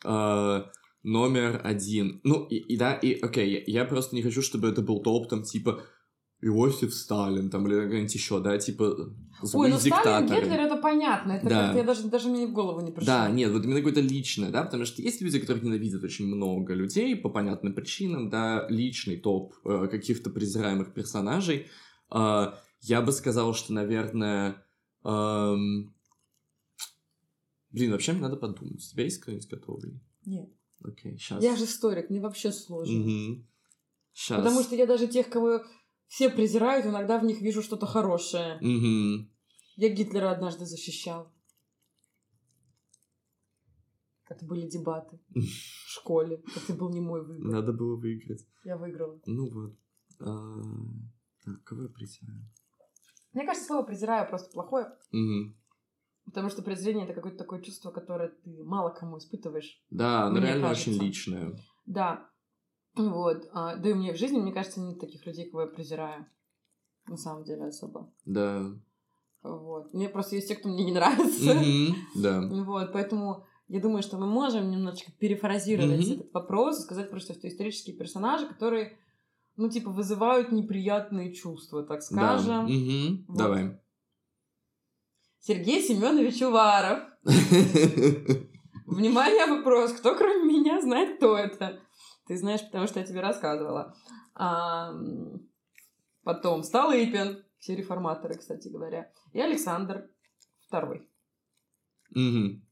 А, 0.05 0.71
Номер 1.03 1.63
один. 1.65 2.21
Ну, 2.25 2.45
и, 2.45 2.57
и 2.57 2.77
да, 2.77 2.93
и 2.93 3.19
окей, 3.19 3.65
я, 3.67 3.81
я 3.81 3.85
просто 3.87 4.15
не 4.15 4.23
хочу, 4.23 4.43
чтобы 4.43 4.69
это 4.69 4.83
был 4.83 5.03
топ, 5.03 5.31
там, 5.31 5.43
типа, 5.43 5.83
Иосиф 6.43 6.95
Сталин, 6.95 7.51
там, 7.51 7.67
или 7.67 7.81
какой-нибудь 7.81 8.15
еще, 8.15 8.41
да, 8.41 8.57
типа, 8.59 8.85
Ой, 9.53 9.71
ну 9.71 9.79
Сталин, 9.79 9.81
диктаторы. 9.81 10.41
Гитлер, 10.41 10.61
это 10.61 10.77
понятно. 10.77 11.33
Это 11.33 11.49
Да. 11.49 11.63
как-то 11.65 11.79
я 11.79 11.85
даже, 11.85 12.09
даже 12.09 12.29
мне 12.29 12.47
в 12.47 12.53
голову 12.53 12.81
не 12.81 12.91
пришло. 12.93 13.07
Да, 13.07 13.29
нет, 13.31 13.53
вот 13.53 13.65
именно 13.65 13.79
какое-то 13.79 14.01
личное, 14.01 14.51
да, 14.51 14.63
потому 14.65 14.85
что 14.85 15.03
есть 15.03 15.21
люди, 15.21 15.39
которых 15.39 15.63
ненавидят 15.63 16.03
очень 16.03 16.27
много 16.27 16.75
людей 16.75 17.15
по 17.17 17.29
понятным 17.29 17.75
причинам, 17.75 18.31
да, 18.31 18.67
личный 18.69 19.17
топ 19.19 19.55
э, 19.65 19.89
каких-то 19.91 20.31
презираемых 20.31 20.93
персонажей. 20.95 21.69
Э, 22.15 22.53
я 22.83 23.03
бы 23.03 23.13
сказал, 23.13 23.55
что, 23.55 23.73
наверное, 23.75 24.65
эм, 25.05 25.95
блин, 27.71 27.93
вообще 27.93 28.13
мне 28.13 28.23
надо 28.23 28.37
подумать. 28.37 28.77
У 28.85 28.91
тебя 28.91 29.05
есть 29.05 29.21
кто-нибудь 29.21 29.49
готовый? 29.49 30.01
Нет. 30.25 30.49
Окей, 30.83 31.19
сейчас. 31.19 31.43
Я 31.43 31.57
же 31.57 31.65
историк, 31.65 32.09
мне 32.11 32.21
вообще 32.21 32.53
сложно. 32.53 33.05
Сейчас. 34.13 34.39
Потому 34.39 34.63
что 34.63 34.75
я 34.75 34.87
даже 34.87 35.07
тех, 35.07 35.29
кого 35.29 35.63
все 36.11 36.29
презирают, 36.29 36.87
иногда 36.87 37.21
в 37.21 37.25
них 37.25 37.41
вижу 37.41 37.63
что-то 37.63 37.87
хорошее. 37.87 38.59
Я 39.77 39.89
Гитлера 39.91 40.33
однажды 40.33 40.67
защищал. 40.67 41.33
Это 44.29 44.45
были 44.45 44.69
дебаты 44.69 45.21
в 45.35 45.89
школе. 45.89 46.43
Это 46.57 46.75
был 46.75 46.91
не 46.91 47.01
мой 47.01 47.25
выбор. 47.25 47.53
Надо 47.53 47.73
было 47.73 47.97
выиграть. 47.97 48.45
Я 48.65 48.77
выиграла. 48.77 49.21
Ну 49.27 49.49
вот. 49.51 49.77
А, 50.21 50.61
Так, 51.45 51.63
кого 51.65 51.83
я 51.85 51.89
презираю? 51.89 52.45
Мне 53.33 53.47
кажется, 53.47 53.69
слово 53.69 53.85
презираю 53.85 54.29
просто 54.29 54.51
плохое, 54.51 54.89
Мгм. 55.13 55.57
потому 56.25 56.51
что 56.51 56.63
презрение 56.63 57.05
это 57.05 57.15
какое-то 57.15 57.39
такое 57.39 57.63
чувство, 57.63 57.93
которое 57.93 58.31
ты 58.31 58.65
мало 58.65 58.91
кому 58.91 59.19
испытываешь. 59.19 59.81
Да, 59.91 60.25
оно 60.25 60.41
реально 60.41 60.69
кажется. 60.71 60.91
очень 60.91 61.01
личное. 61.01 61.57
Да. 61.87 62.29
Вот. 63.09 63.49
А, 63.53 63.77
да 63.77 63.91
и 63.91 63.95
мне 63.95 64.13
в 64.13 64.17
жизни, 64.17 64.39
мне 64.41 64.53
кажется, 64.53 64.81
нет 64.81 65.01
таких 65.01 65.25
людей, 65.27 65.49
кого 65.49 65.63
я 65.63 65.67
презираю. 65.69 66.27
На 67.07 67.17
самом 67.17 67.45
деле 67.45 67.65
особо. 67.67 68.13
Да. 68.27 68.65
Вот. 69.43 69.95
Мне 69.95 70.09
просто 70.09 70.37
есть 70.37 70.49
те, 70.49 70.55
кто 70.57 70.69
мне 70.69 70.85
не 70.85 70.93
нравится. 70.93 71.55
Мгм, 71.55 71.97
Да. 72.17 72.41
Вот, 72.65 72.93
поэтому 72.93 73.45
я 73.69 73.81
думаю, 73.81 74.03
что 74.03 74.19
мы 74.19 74.27
можем 74.27 74.71
немножечко 74.71 75.13
перефразировать 75.13 76.07
Мгм. 76.07 76.13
этот 76.21 76.33
вопрос 76.35 76.79
и 76.79 76.83
сказать 76.83 77.11
просто, 77.11 77.35
что 77.35 77.49
исторические 77.49 77.97
персонажи, 77.97 78.47
которые, 78.47 78.99
ну, 79.57 79.69
типа, 79.71 79.91
вызывают 79.91 80.53
неприятные 80.53 81.33
чувства, 81.33 81.83
так 81.85 82.01
Да. 82.01 82.39
скажем. 82.39 82.65
Мгм, 82.67 83.25
Вот. 83.29 83.39
Давай. 83.39 83.81
Сергей 85.41 85.83
Семенович 85.83 86.43
Уваров. 86.43 86.99
Внимание, 88.87 89.47
вопрос. 89.47 89.93
Кто, 89.93 90.15
кроме 90.17 90.45
меня, 90.45 90.81
знает, 90.83 91.17
кто 91.17 91.37
это? 91.37 91.81
Ты 92.31 92.37
знаешь, 92.37 92.65
потому 92.65 92.87
что 92.87 93.01
я 93.01 93.05
тебе 93.07 93.21
рассказывала. 93.23 93.93
А, 94.37 94.95
потом 96.23 96.63
Столыпин. 96.63 97.43
Все 97.59 97.75
реформаторы, 97.75 98.37
кстати 98.37 98.69
говоря. 98.69 99.11
И 99.33 99.41
Александр 99.41 100.09
Второй. 100.61 101.11
Мгм. 102.11 102.65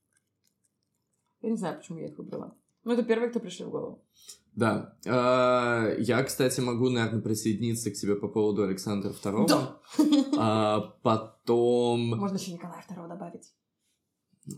Я 1.40 1.50
не 1.50 1.56
знаю, 1.56 1.76
почему 1.76 1.98
я 1.98 2.06
их 2.06 2.16
выбрала. 2.18 2.56
Ну, 2.84 2.92
это 2.92 3.02
первые, 3.02 3.30
кто 3.30 3.40
пришли 3.40 3.64
в 3.64 3.70
голову. 3.70 4.04
Да. 4.52 4.96
А, 5.08 5.92
Я, 5.98 6.22
кстати, 6.22 6.60
могу, 6.60 6.88
наверное, 6.88 7.20
присоединиться 7.20 7.90
к 7.90 7.94
тебе 7.94 8.14
по 8.14 8.28
поводу 8.28 8.62
Александра 8.62 9.10
Второго. 9.10 9.48
Да. 9.48 9.80
А, 10.38 10.80
Потом... 11.02 12.16
Можно 12.16 12.36
еще 12.36 12.52
Николая 12.52 12.82
Второго 12.82 13.08
добавить. 13.08 13.52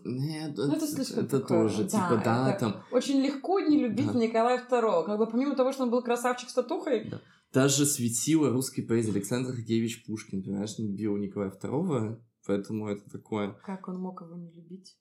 Нет, 0.05 0.57
Ну, 0.57 0.73
это 0.73 0.87
слишком 0.87 1.25
это 1.25 1.41
такое, 1.41 1.69
тоже, 1.69 1.85
да, 1.85 1.89
типа, 1.89 2.23
да, 2.25 2.51
это- 2.51 2.61
там... 2.61 2.83
Очень 2.93 3.21
легко 3.21 3.61
не 3.61 3.79
любить 3.79 4.13
Да. 4.13 4.19
Николая 4.19 4.65
II. 4.65 5.05
Как 5.05 5.19
бы 5.19 5.27
помимо 5.27 5.55
того, 5.55 5.73
что 5.73 5.83
он 5.85 5.91
был 5.91 6.03
красавчик 6.03 6.49
с 6.49 6.55
татухой, 6.55 7.11
Даже 7.53 7.85
светило 7.85 8.51
русской 8.51 8.83
поэзии 8.83 9.11
Александр 9.11 9.53
Сергеевич 9.55 10.05
Пушкин, 10.07 10.43
понимаешь, 10.43 10.79
не 10.79 10.87
любил 10.87 11.17
Николая 11.17 11.51
II, 11.51 12.21
поэтому 12.47 12.89
это 12.89 13.11
такое... 13.11 13.53
как 13.65 13.89
он 13.89 13.99
мог 14.01 14.23
его 14.23 14.37
не 14.37 14.53
любить? 14.53 14.97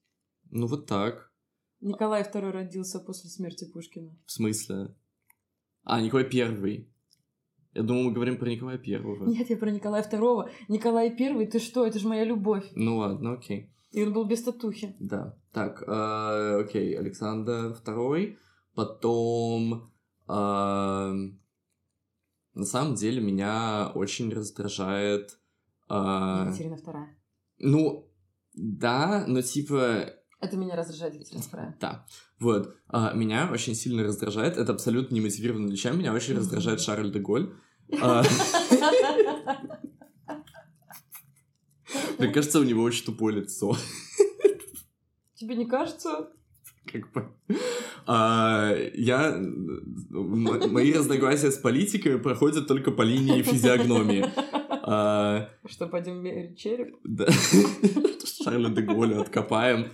Ну, 0.50 0.68
вот 0.68 0.88
так. 0.88 1.32
Николай 1.82 2.24
II 2.24 2.52
родился 2.52 3.00
после 3.00 3.30
смерти 3.30 3.66
Пушкина. 3.72 4.18
В 4.26 4.32
смысле? 4.32 4.96
А, 5.84 6.02
Николай 6.02 6.26
Первый. 6.26 6.92
Я 7.74 7.84
думал, 7.84 8.04
мы 8.04 8.12
говорим 8.12 8.38
про 8.38 8.50
Николая 8.50 8.78
Первого. 8.78 9.30
Нет, 9.30 9.50
я 9.50 9.58
про 9.58 9.70
Николая 9.70 10.04
II. 10.04 10.50
Николай 10.68 11.10
I, 11.10 11.46
ты 11.46 11.60
что? 11.60 11.86
Это 11.86 12.00
же 12.00 12.08
моя 12.08 12.26
любовь. 12.26 12.66
Ну 12.74 12.98
ладно, 12.98 13.34
окей. 13.34 13.72
И 13.92 14.04
он 14.04 14.14
был 14.14 14.26
без 14.26 14.44
татухи. 14.44 14.96
Да. 15.00 15.36
Так, 15.52 15.84
э, 15.88 16.62
окей, 16.62 16.98
Александр 16.98 17.74
Второй. 17.74 18.38
Потом... 18.76 19.92
э, 20.28 20.32
на 22.54 22.66
самом 22.66 22.96
деле 22.96 23.22
меня 23.22 23.92
очень 23.96 24.32
раздражает... 24.32 25.40
э, 25.90 26.46
Екатерина 26.48 26.76
II. 26.76 27.06
ну, 27.60 28.12
да, 28.54 29.26
но 29.28 29.42
типа... 29.42 30.14
Это 30.40 30.56
меня 30.56 30.76
раздражает 30.76 31.16
Екатерина 31.16 31.42
II. 31.42 31.74
Да. 31.80 32.06
Вот. 32.40 32.76
А, 32.88 33.14
меня 33.14 33.50
очень 33.52 33.76
сильно 33.76 34.04
раздражает. 34.04 34.58
Это 34.58 34.72
абсолютно 34.74 35.16
немотивированно 35.16 35.70
личам. 35.70 35.98
Меня 35.98 36.14
очень 36.14 36.36
раздражает 36.36 36.80
Шарль 36.86 37.12
де 37.12 37.20
Голь. 37.20 37.54
Мне 42.18 42.30
кажется, 42.30 42.60
у 42.60 42.64
него 42.64 42.84
очень 42.84 43.06
тупое 43.06 43.38
лицо. 43.42 43.76
Тебе 45.36 45.56
не 45.56 45.66
кажется? 45.66 46.30
Как 46.86 47.12
бы. 47.12 47.30
А, 48.06 48.76
я... 48.94 49.38
Мои 50.10 50.92
разногласия 50.94 51.52
с 51.52 51.58
политикой 51.58 52.18
проходят 52.18 52.68
только 52.68 52.92
по 52.92 53.04
линии 53.04 53.42
физиогномии. 53.44 54.26
А, 54.92 55.50
Что, 55.68 55.88
пойдем 55.88 56.18
мерить 56.24 56.58
череп? 56.58 56.96
да. 57.04 57.28
Шарля 58.44 58.70
де 58.70 58.82
Голля 58.82 59.22
откопаем. 59.22 59.92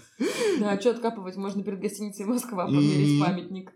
Да, 0.59 0.71
а 0.71 0.79
что 0.79 0.91
откапывать? 0.91 1.35
Можно 1.35 1.63
перед 1.63 1.79
гостиницей 1.79 2.25
Москва 2.25 2.65
померить 2.67 3.19
памятник. 3.19 3.71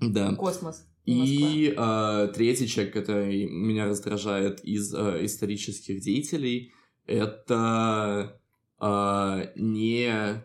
Да. 0.00 0.34
Космос. 0.34 0.86
И 1.04 1.74
а, 1.76 2.28
третий 2.28 2.66
человек, 2.66 2.94
который 2.94 3.44
меня 3.44 3.86
раздражает 3.86 4.64
из 4.64 4.92
а, 4.94 5.24
исторических 5.24 6.00
деятелей, 6.00 6.72
это 7.06 8.38
а, 8.78 9.42
не 9.56 10.42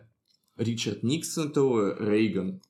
Ричард 0.56 1.02
Никсон, 1.02 1.52
то 1.52 1.94
Рейган. 1.98 2.60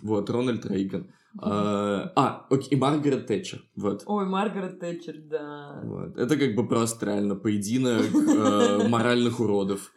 Вот, 0.00 0.30
Рональд 0.30 0.66
Рейган. 0.66 1.12
А, 1.38 2.12
а, 2.16 2.46
окей, 2.48 2.70
и 2.70 2.76
Маргарет 2.76 3.26
Тэтчер. 3.26 3.62
Вот. 3.76 4.02
Ой, 4.06 4.24
Маргарет 4.24 4.80
Тэтчер, 4.80 5.16
да. 5.22 5.80
Вот. 5.84 6.16
Это 6.16 6.36
как 6.36 6.54
бы 6.54 6.66
просто 6.66 7.06
реально 7.06 7.34
поединок 7.34 8.06
э, 8.14 8.88
моральных 8.88 9.38
уродов. 9.38 9.92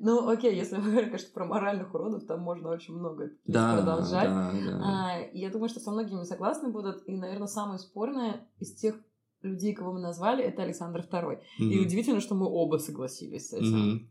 Ну, 0.00 0.28
окей, 0.28 0.54
если 0.54 0.76
мы 0.76 0.90
говорим, 0.90 1.06
конечно, 1.06 1.30
про 1.34 1.44
моральных 1.44 1.92
уродов, 1.94 2.24
там 2.24 2.40
можно 2.40 2.68
очень 2.70 2.94
много 2.94 3.30
Да, 3.46 3.76
продолжать. 3.76 4.28
да, 4.28 4.52
да. 4.52 4.80
А, 4.84 5.18
я 5.32 5.50
думаю, 5.50 5.68
что 5.68 5.80
со 5.80 5.90
многими 5.90 6.22
согласны 6.24 6.70
будут. 6.70 7.02
И, 7.08 7.16
наверное, 7.16 7.48
самое 7.48 7.78
спорное 7.78 8.46
из 8.60 8.74
тех 8.74 8.94
людей, 9.42 9.74
кого 9.74 9.92
мы 9.92 10.00
назвали, 10.00 10.42
это 10.44 10.62
Александр 10.62 11.00
II. 11.00 11.38
И 11.58 11.64
Мгм. 11.64 11.86
удивительно, 11.86 12.20
что 12.20 12.34
мы 12.34 12.46
оба 12.46 12.78
согласились 12.78 13.48
с 13.48 13.52
этим. 13.52 13.78
Мгм. 13.78 14.10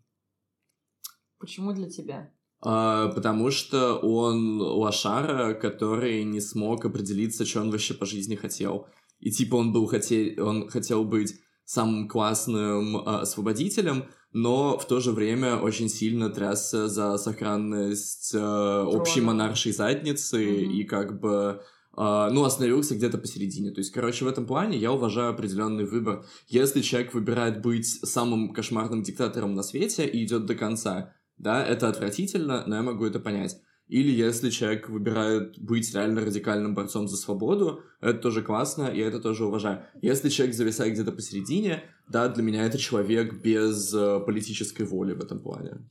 Почему 1.40 1.74
для 1.74 1.90
тебя? 1.90 2.32
А, 2.62 3.10
потому 3.10 3.52
что 3.52 3.98
он 3.98 4.60
лошара, 4.60 5.54
который 5.54 6.24
не 6.24 6.42
смог 6.42 6.86
определиться, 6.86 7.46
что 7.46 7.62
он 7.62 7.70
вообще 7.72 7.94
по 7.94 8.06
жизни 8.06 8.36
хотел. 8.36 8.88
И 9.20 9.32
типа 9.32 9.56
он 9.56 9.72
был 9.72 9.86
хотел, 9.88 10.48
он 10.48 10.68
хотел 10.70 11.04
быть 11.04 11.36
самым 11.66 12.08
классным 12.08 12.98
а, 12.98 13.22
освободителем, 13.22 14.06
но 14.32 14.78
в 14.78 14.88
то 14.88 15.00
же 15.00 15.12
время 15.12 15.58
очень 15.58 15.90
сильно 15.90 16.30
трясся 16.30 16.88
за 16.88 17.18
сохранность 17.18 18.34
а, 18.36 18.86
общей 18.86 19.22
монаршей 19.22 19.72
задницы 19.72 20.38
Мгм. 20.44 20.72
и 20.72 20.84
как 20.84 21.20
бы 21.20 21.62
ну, 21.98 22.44
остановился 22.44 22.96
где-то 22.96 23.18
посередине. 23.18 23.72
То 23.72 23.80
есть, 23.80 23.92
короче, 23.92 24.24
в 24.24 24.28
этом 24.28 24.46
плане 24.46 24.78
я 24.78 24.92
уважаю 24.92 25.32
определенный 25.32 25.86
выбор. 25.86 26.26
Если 26.48 26.82
человек 26.82 27.14
выбирает 27.14 27.62
быть 27.62 27.88
самым 27.88 28.54
кошмарным 28.54 29.02
диктатором 29.02 29.56
на 29.56 29.64
свете 29.64 30.06
и 30.06 30.24
идет 30.24 30.46
до 30.46 30.54
конца, 30.54 31.14
да, 31.38 31.66
это 31.66 31.90
отвратительно, 31.90 32.64
но 32.68 32.76
я 32.76 32.84
могу 32.84 33.06
это 33.06 33.20
понять. 33.20 33.58
Или 33.88 34.12
если 34.12 34.50
человек 34.50 34.90
выбирает 34.90 35.58
быть 35.58 35.94
реально 35.96 36.22
радикальным 36.22 36.76
борцом 36.76 37.08
за 37.08 37.16
свободу, 37.16 37.84
это 38.02 38.20
тоже 38.20 38.42
классно, 38.42 38.88
и 38.88 39.00
это 39.00 39.20
тоже 39.22 39.46
уважаю. 39.46 39.86
Если 40.02 40.30
человек 40.30 40.56
зависает 40.56 40.94
где-то 40.94 41.14
посередине, 41.14 41.84
да, 42.10 42.28
для 42.28 42.44
меня 42.44 42.66
это 42.66 42.78
человек 42.78 43.42
без 43.42 43.94
э, 43.94 44.20
политической 44.26 44.84
воли 44.84 45.14
в 45.14 45.24
этом 45.24 45.40
плане. 45.40 45.88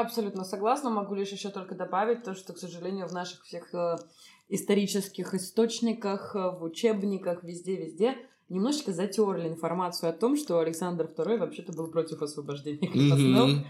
Абсолютно 0.00 0.44
согласна. 0.44 0.90
Могу 0.90 1.14
лишь 1.14 1.30
еще 1.30 1.50
только 1.50 1.74
добавить 1.74 2.22
то, 2.22 2.34
что, 2.34 2.52
к 2.52 2.58
сожалению, 2.58 3.08
в 3.08 3.12
наших 3.12 3.42
всех 3.44 3.74
э, 3.74 3.96
исторических 4.48 5.34
источниках, 5.34 6.36
э, 6.36 6.50
в 6.50 6.62
учебниках, 6.62 7.42
везде-везде 7.42 8.16
немножечко 8.48 8.92
затерли 8.92 9.48
информацию 9.48 10.10
о 10.10 10.12
том, 10.12 10.36
что 10.36 10.58
Александр 10.58 11.10
II 11.16 11.38
вообще-то 11.38 11.72
был 11.72 11.88
против 11.88 12.22
освобождения 12.22 12.86
крепостных. 12.86 13.44
Мгм. 13.44 13.66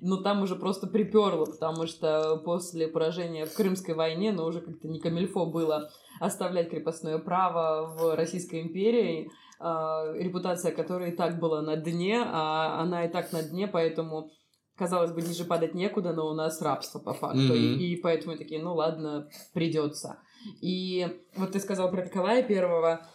Ну, 0.00 0.16
там 0.22 0.42
уже 0.42 0.56
просто 0.56 0.86
приперло, 0.86 1.44
потому 1.44 1.86
что 1.86 2.36
после 2.44 2.88
поражения 2.88 3.44
в 3.44 3.54
Крымской 3.54 3.94
войне, 3.94 4.32
ну, 4.32 4.44
уже 4.44 4.60
как-то 4.60 4.88
не 4.88 5.00
камильфо 5.00 5.46
было 5.46 5.90
оставлять 6.20 6.70
крепостное 6.70 7.18
право 7.18 7.94
в 7.94 8.16
Российской 8.16 8.62
империи, 8.62 9.30
а, 9.58 10.12
репутация 10.14 10.72
которой 10.72 11.10
и 11.10 11.16
так 11.16 11.38
была 11.38 11.60
на 11.62 11.76
дне, 11.76 12.22
а 12.24 12.80
она 12.80 13.04
и 13.04 13.08
так 13.10 13.32
на 13.32 13.42
дне, 13.42 13.68
поэтому, 13.68 14.30
казалось 14.76 15.12
бы, 15.12 15.22
ниже 15.22 15.44
падать 15.44 15.74
некуда, 15.74 16.12
но 16.12 16.28
у 16.28 16.34
нас 16.34 16.60
рабство 16.62 16.98
по 16.98 17.12
факту, 17.12 17.38
Мгм. 17.40 17.54
и, 17.54 17.92
и 17.94 17.96
поэтому 17.96 18.36
такие, 18.36 18.62
ну, 18.62 18.74
ладно, 18.74 19.28
придется. 19.52 20.18
И 20.60 21.06
вот 21.36 21.52
ты 21.52 21.60
сказал 21.60 21.90
про 21.90 22.04
Николая 22.04 22.42
Первого, 22.42 23.06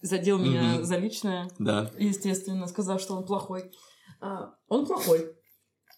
задел 0.00 0.38
меня 0.38 0.74
Мгм. 0.76 0.84
за 0.84 0.96
личное, 0.96 1.50
Да. 1.58 1.90
естественно, 1.98 2.66
сказав, 2.66 3.00
что 3.00 3.14
он 3.14 3.24
плохой. 3.26 3.70
А, 4.20 4.54
он 4.68 4.86
плохой. 4.86 5.34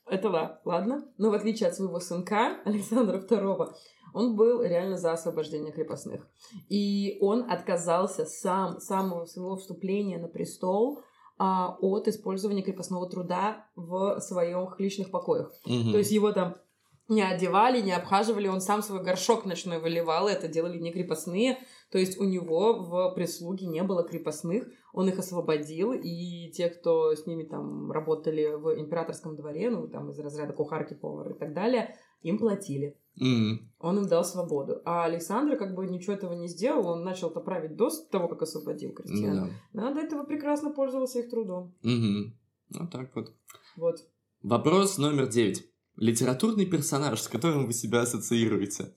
Это 0.06 0.28
да, 0.30 0.60
ладно. 0.64 1.04
Но 1.18 1.30
в 1.30 1.34
отличие 1.34 1.68
от 1.68 1.76
своего 1.76 2.00
сынка, 2.00 2.58
Александра 2.64 3.18
II, 3.20 3.72
он 4.12 4.34
был 4.34 4.60
реально 4.62 4.96
за 4.98 5.12
освобождение 5.12 5.72
крепостных. 5.72 6.26
И 6.68 7.16
он 7.20 7.48
отказался 7.48 8.26
сам, 8.26 8.80
самого 8.80 9.24
своего 9.26 9.56
вступления 9.56 10.18
на 10.18 10.26
престол 10.28 11.00
а, 11.42 11.78
от 11.80 12.06
использования 12.06 12.60
крепостного 12.60 13.08
труда 13.08 13.66
в 13.74 14.20
своих 14.20 14.78
личных 14.78 15.10
покоях. 15.10 15.50
Мгм. 15.64 15.92
То 15.92 15.96
есть 15.96 16.12
его 16.12 16.32
там 16.32 16.56
не 17.08 17.22
одевали, 17.22 17.80
не 17.80 17.92
обхаживали, 17.92 18.46
он 18.46 18.60
сам 18.60 18.82
свой 18.82 19.02
горшок 19.02 19.46
ночной 19.46 19.80
выливал, 19.80 20.28
это 20.28 20.48
делали 20.48 20.78
не 20.78 20.92
крепостные. 20.92 21.58
То 21.90 21.96
есть 21.96 22.20
у 22.20 22.24
него 22.24 22.74
в 22.74 23.14
прислуге 23.14 23.66
не 23.66 23.82
было 23.82 24.06
крепостных, 24.06 24.68
он 24.92 25.08
их 25.08 25.18
освободил, 25.18 25.94
и 25.94 26.50
те, 26.50 26.68
кто 26.68 27.14
с 27.14 27.26
ними 27.26 27.44
там 27.44 27.90
работали 27.90 28.54
в 28.54 28.78
императорском 28.78 29.34
дворе, 29.34 29.70
ну 29.70 29.88
там 29.88 30.10
из 30.10 30.18
разряда 30.18 30.52
кухарки, 30.52 30.92
повара 30.92 31.30
и 31.30 31.38
так 31.38 31.54
далее, 31.54 31.96
им 32.22 32.38
платили. 32.38 32.96
Мгм. 33.16 33.70
Он 33.80 33.98
им 33.98 34.06
дал 34.08 34.24
свободу. 34.24 34.80
А 34.84 35.04
Александр 35.04 35.56
как 35.56 35.74
бы 35.74 35.86
ничего 35.86 36.14
этого 36.14 36.32
не 36.34 36.48
сделал, 36.48 36.86
он 36.86 37.02
начал-то 37.04 37.40
править 37.40 37.76
до 37.76 37.90
того, 38.10 38.28
как 38.28 38.42
освободил 38.42 38.90
Ну 38.90 38.94
крестьян. 38.94 39.50
да. 39.72 39.88
А 39.88 39.94
до 39.94 40.00
этого 40.00 40.24
прекрасно 40.24 40.70
пользовался 40.70 41.18
их 41.20 41.28
трудом. 41.30 41.74
Мгм. 41.82 42.38
Вот 42.70 42.90
так 42.90 43.14
вот. 43.14 43.34
Вот. 43.76 43.96
Вопрос 44.42 44.96
номер 44.98 45.26
девять. 45.26 45.66
Литературный 45.96 46.64
персонаж, 46.66 47.20
с 47.20 47.28
которым 47.28 47.66
вы 47.66 47.72
себя 47.72 48.00
ассоциируете? 48.02 48.94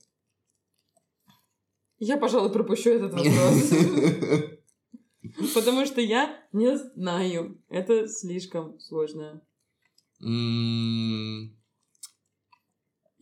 Я, 1.98 2.16
пожалуй, 2.16 2.50
пропущу 2.52 2.90
этот 2.90 3.12
вопрос. 3.12 3.70
Потому 5.54 5.84
что 5.86 6.00
я 6.00 6.38
не 6.52 6.76
знаю. 6.78 7.60
Это 7.68 8.08
слишком 8.08 8.78
сложно. 8.80 9.42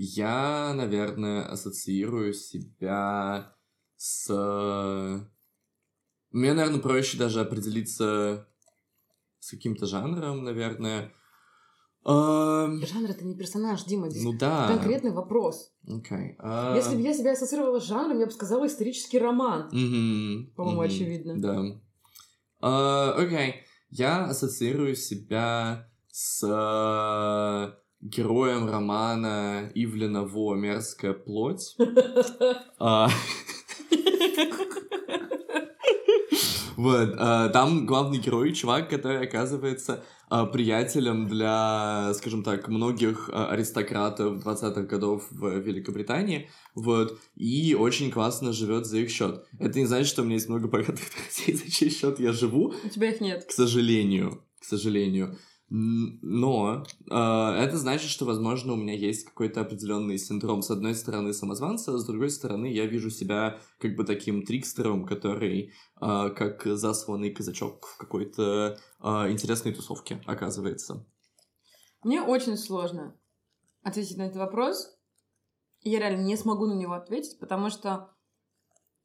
Я, 0.05 0.73
наверное, 0.75 1.45
ассоциирую 1.45 2.35
себя 2.35 3.55
с... 3.97 4.29
Мне, 6.33 6.55
наверное, 6.55 6.81
проще 6.81 7.17
даже 7.19 7.41
определиться 7.41 8.49
с 9.39 9.51
каким-то 9.51 9.87
жанром, 9.87 10.43
наверное. 10.43 11.13
Эм, 12.05 12.85
Жанр 12.85 13.11
это 13.11 13.25
не 13.25 13.37
персонаж, 13.37 13.85
Дима. 13.85 14.11
Здесь 14.11 14.25
Ну 14.25 14.33
да. 14.37 14.67
конкретный 14.67 15.13
вопрос. 15.13 15.73
Окей. 15.87 16.35
А, 16.41 16.75
Если 16.75 16.97
бы 16.97 17.03
я 17.03 17.15
себя 17.15 17.31
ассоциировала 17.33 17.79
с 17.79 17.85
жанром, 17.85 18.19
я 18.19 18.27
бы 18.27 18.33
сказала 18.33 18.67
исторический 18.67 19.21
роман. 19.21 19.69
мгм, 19.71 20.53
По-моему, 20.57 20.81
мгм, 20.81 20.91
очевидно. 20.91 21.41
Да. 21.41 21.81
А, 22.61 23.13
Окей. 23.13 23.55
Я 23.91 24.25
ассоциирую 24.25 24.97
себя 24.97 25.89
с 26.11 26.43
э, 26.45 27.82
героем 28.03 28.69
романа 28.69 29.71
Ивлена 29.75 30.25
Во 30.25 30.55
«Мерзкая 30.55 31.15
плоть». 31.15 31.77
А, 32.79 33.09
Вот, 36.77 37.15
а, 37.17 37.49
там 37.51 37.87
главный 37.87 38.19
герой, 38.19 38.53
чувак, 38.53 38.91
который 38.91 39.25
оказывается 39.25 40.03
а, 40.29 40.47
приятелем 40.47 41.29
для, 41.29 42.13
скажем 42.15 42.43
так, 42.43 42.67
многих 42.67 43.31
аристократов 43.33 44.45
20-х 44.45 44.83
годов 44.83 45.25
в 45.31 45.59
Великобритании, 45.61 46.51
вот, 46.75 47.21
и 47.37 47.77
очень 47.79 48.11
классно 48.11 48.53
живет 48.53 48.87
за 48.87 48.99
их 48.99 49.11
счет. 49.11 49.45
Это 49.61 49.79
не 49.79 49.87
значит, 49.87 50.09
что 50.09 50.23
у 50.23 50.25
меня 50.25 50.35
есть 50.35 50.49
много 50.49 50.67
богатых 50.67 51.05
друзей, 51.15 51.55
за 51.55 51.71
чей 51.71 51.91
счет 51.91 52.19
я 52.19 52.33
живу. 52.33 52.75
У 52.83 52.89
тебя 52.89 53.11
их 53.11 53.21
нет. 53.21 53.45
К 53.45 53.53
сожалению, 53.53 54.43
к 54.61 54.65
сожалению. 54.65 55.39
Но 55.75 56.85
э, 57.11 57.15
это 57.15 57.79
значит, 57.79 58.11
что, 58.11 58.27
возможно, 58.27 58.75
у 58.75 58.77
меня 58.77 58.93
есть 58.93 59.25
какой-то 59.25 59.63
определенный 59.63 60.19
синдром, 60.19 60.61
с 60.61 60.71
одной 60.71 60.95
стороны, 60.95 61.33
самозванца, 61.33 61.95
а 61.95 61.99
с 61.99 62.05
другой 62.05 62.29
стороны, 62.29 62.67
я 62.67 62.85
вижу 62.85 63.09
себя 63.09 63.59
как 63.79 63.97
бы 63.97 64.05
таким 64.05 64.45
трикстером, 64.45 65.07
который, 65.07 65.73
э, 65.99 66.31
как 66.37 66.67
засланный 66.67 67.31
казачок 67.31 67.87
в 67.87 67.97
какой-то 67.97 68.79
э, 69.01 69.07
интересной 69.31 69.73
тусовке 69.73 70.21
оказывается. 70.27 71.07
Мне 72.05 72.21
очень 72.21 72.59
сложно 72.59 73.17
ответить 73.83 74.19
на 74.19 74.25
этот 74.25 74.37
вопрос. 74.37 74.95
Я 75.81 76.01
реально 76.01 76.21
не 76.27 76.37
смогу 76.37 76.67
на 76.67 76.75
него 76.75 76.93
ответить, 76.93 77.39
потому 77.39 77.71
что 77.71 78.11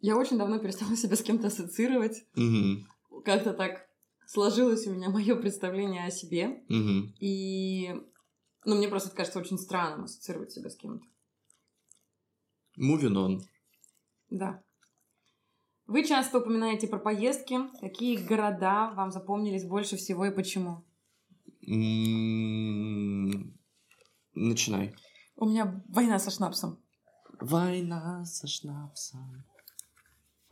я 0.01 0.17
очень 0.17 0.37
давно 0.37 0.59
перестала 0.59 0.95
себя 0.97 1.15
с 1.15 1.21
кем-то 1.21 1.47
ассоциировать. 1.47 2.25
Угу. 2.35 3.21
Как-то 3.23 3.53
так 3.53 3.86
сложилось 4.27 4.85
у 4.85 4.93
меня 4.93 5.09
мое 5.17 5.35
представление 5.35 6.05
о 6.05 6.11
себе. 6.11 6.63
Угу. 6.69 7.13
И 7.19 7.95
ну, 8.65 8.75
мне 8.75 8.87
просто 8.87 9.09
это 9.09 9.17
кажется 9.17 9.39
очень 9.39 9.57
странным 9.57 10.03
ассоциировать 10.03 10.51
себя 10.51 10.69
с 10.69 10.75
кем-то. 10.75 11.05
Moving 12.79 13.15
on. 13.15 13.39
Да. 14.29 14.61
Вы 15.87 16.03
часто 16.03 16.39
упоминаете 16.39 16.87
про 16.87 16.99
поездки. 16.99 17.57
Какие 17.79 18.17
города 18.17 18.91
вам 18.93 19.09
запомнились 19.11 19.65
больше 19.65 19.95
всего 19.95 20.25
и 20.25 20.35
почему? 20.35 20.83
М, 21.65 23.57
Начинай. 24.33 24.93
У 25.35 25.45
меня 25.45 25.83
война 25.87 26.19
со 26.19 26.29
шнапсом. 26.29 26.77
Война 27.39 28.25
со 28.25 28.47
шнапсом. 28.47 29.45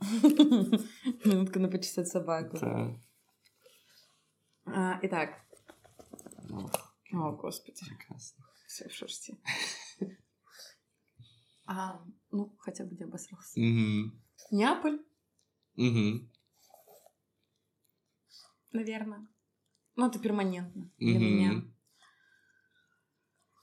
Минутка 0.00 1.60
на 1.60 1.68
почесать 1.68 2.08
собаку. 2.08 2.58
Да. 2.58 2.98
А, 4.66 4.98
итак. 5.02 5.40
Ох, 6.50 6.96
О, 7.12 7.32
господи. 7.32 7.84
прекрасно. 7.86 8.44
Все 8.66 8.88
в 8.88 8.92
шерсти. 8.92 9.38
А, 11.66 12.00
ну, 12.30 12.54
хотя 12.58 12.84
бы 12.84 12.94
не 12.96 13.04
обосрался. 13.04 13.58
Мгм. 13.60 14.22
Неаполь, 14.52 15.00
Мгм. 15.74 16.30
наверное. 18.72 19.26
Ну, 19.96 20.06
это 20.08 20.18
перманентно 20.18 20.90
для 20.98 21.18
Мгм. 21.18 21.24
меня. 21.24 21.62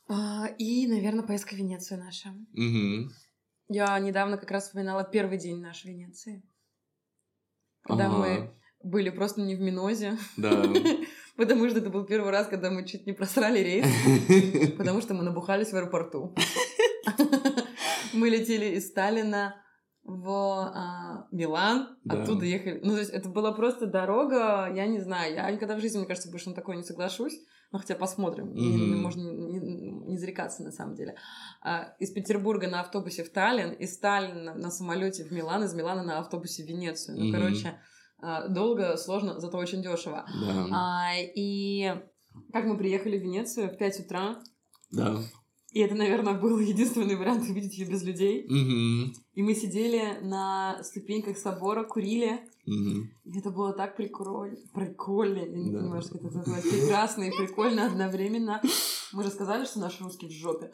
А, 0.10 0.48
и, 0.58 0.86
наверное, 0.88 1.24
поездка 1.26 1.56
в 1.56 1.58
Венецию 1.58 2.00
наша. 2.00 2.30
Мгм. 2.52 3.12
Я 3.70 3.98
недавно 4.00 4.38
как 4.38 4.52
раз 4.52 4.66
вспоминала 4.66 5.04
первый 5.06 5.38
день 5.38 5.62
нашей 5.62 5.92
Венеции. 5.92 6.44
Когда 7.84 8.08
Ага. 8.08 8.18
мы 8.18 8.62
были 8.84 9.10
просто 9.10 9.41
не 9.41 9.56
в 9.56 9.62
Минозе. 9.62 10.17
Да. 10.38 10.63
Потому 11.38 11.67
что 11.69 11.80
это 11.80 11.89
был 11.89 12.06
первый 12.06 12.32
раз, 12.32 12.48
когда 12.48 12.69
мы 12.69 12.86
чуть 12.86 13.08
не 13.08 13.13
просрали 13.13 13.60
рейс. 13.60 13.86
Потому 14.78 15.02
что 15.02 15.13
мы 15.13 15.24
набухались 15.24 15.72
в 15.72 15.76
аэропорту. 15.76 16.36
Мы 18.13 18.30
летели 18.30 18.76
из 18.76 18.89
Сталина 18.89 19.56
в 20.04 20.30
а, 20.30 21.28
Милан, 21.32 21.98
Да. 22.04 22.22
оттуда 22.22 22.46
ехали. 22.46 22.80
Ну, 22.84 22.91
то 22.93 23.00
есть 23.00 23.12
это 23.12 23.30
была 23.30 23.54
просто 23.54 23.88
дорога, 23.88 24.72
я 24.74 24.86
не 24.86 25.00
знаю, 25.00 25.34
я 25.34 25.50
никогда 25.50 25.76
в 25.76 25.80
жизни, 25.80 25.98
мне 25.98 26.08
кажется, 26.08 26.30
больше 26.30 26.50
на 26.50 26.56
такое 26.56 26.76
не 26.76 26.84
соглашусь. 26.84 27.34
Ну, 27.72 27.80
хотя 27.80 27.96
посмотрим, 27.96 28.54
Не- 28.54 28.67
Мгм. 28.91 29.02
можно 29.02 29.32
не, 29.32 29.60
не 29.60 30.17
зарекаться 30.19 30.62
на 30.62 30.72
самом 30.72 30.93
деле. 30.96 31.15
А, 31.63 31.96
из 32.00 32.12
Петербурга 32.12 32.67
на 32.67 32.82
автобусе 32.82 33.24
в 33.24 33.32
Таллин, 33.32 33.72
из 33.72 33.98
Таллина 33.98 34.54
на 34.54 34.69
самолете 34.69 35.24
в 35.24 35.32
Милан, 35.32 35.63
из 35.63 35.74
Милана 35.74 36.04
на 36.04 36.19
автобусе 36.19 36.63
в 36.63 36.67
Венецию. 36.67 37.17
Ну, 37.17 37.24
Мгм. 37.26 37.34
короче, 37.34 37.80
долго, 38.50 38.98
сложно, 38.98 39.40
зато 39.40 39.58
очень 39.58 39.82
дешево. 39.82 40.26
Да. 40.42 40.68
А, 40.72 41.12
и 41.18 41.94
как 42.52 42.66
мы 42.66 42.78
приехали 42.78 43.18
в 43.18 43.22
Венецию 43.24 43.70
в 43.70 43.78
5 43.78 44.00
утра, 44.06 44.40
Да. 44.92 45.18
и 45.72 45.80
это, 45.80 45.96
наверное, 45.96 46.34
был 46.34 46.58
единственный 46.60 47.16
вариант 47.16 47.44
увидеть 47.50 47.78
ее 47.78 47.88
без 47.88 48.04
людей. 48.04 48.46
Мгм. 48.50 49.14
И 49.34 49.42
мы 49.44 49.54
сидели 49.56 50.20
на 50.22 50.82
ступеньках 50.84 51.38
собора, 51.38 51.84
курили. 51.84 52.40
Мгм. 52.66 53.10
И 53.26 53.40
это 53.40 53.50
было 53.52 53.74
так 53.74 53.98
прикольно. 53.98 54.56
Прикольно. 54.74 55.40
Я 55.40 55.46
не 55.48 55.72
Да. 55.72 55.80
понимаю, 55.80 56.02
что 56.02 56.18
это 56.18 56.28
называется. 56.32 56.70
Прекрасно 56.70 57.24
и 57.24 57.32
прикольно 57.38 57.86
одновременно. 57.88 58.62
Мы 59.12 59.24
же 59.24 59.30
сказали, 59.30 59.66
что 59.66 59.80
наш 59.80 60.00
русский 60.02 60.28
в 60.28 60.32
жопе. 60.32 60.72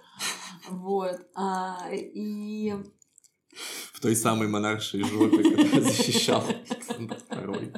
Вот. 0.70 1.18
А, 1.36 1.90
и... 1.92 2.74
В 4.00 4.02
той 4.02 4.16
самой 4.16 4.48
монаршей 4.48 5.04
жопе, 5.04 5.44
которая 5.44 5.82
защищал 5.82 6.42
Александр 6.48 7.18
II. 7.30 7.72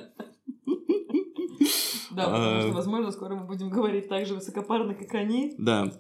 Да, 2.12 2.26
потому 2.26 2.58
А. 2.58 2.62
что, 2.62 2.72
возможно, 2.74 3.12
скоро 3.12 3.36
мы 3.36 3.48
будем 3.48 3.72
говорить 3.72 4.08
так 4.08 4.28
же 4.28 4.36
высокопарно, 4.36 4.94
как 4.94 5.12
они. 5.16 5.56
Да. 5.58 5.92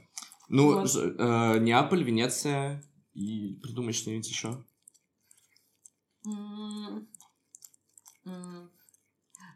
Ну, 0.47 0.85
э, 0.85 1.57
Неаполь, 1.57 2.03
Венеция 2.03 2.83
и 3.15 3.55
придумай 3.63 3.93
что-нибудь 3.93 4.29
еще. 4.29 4.63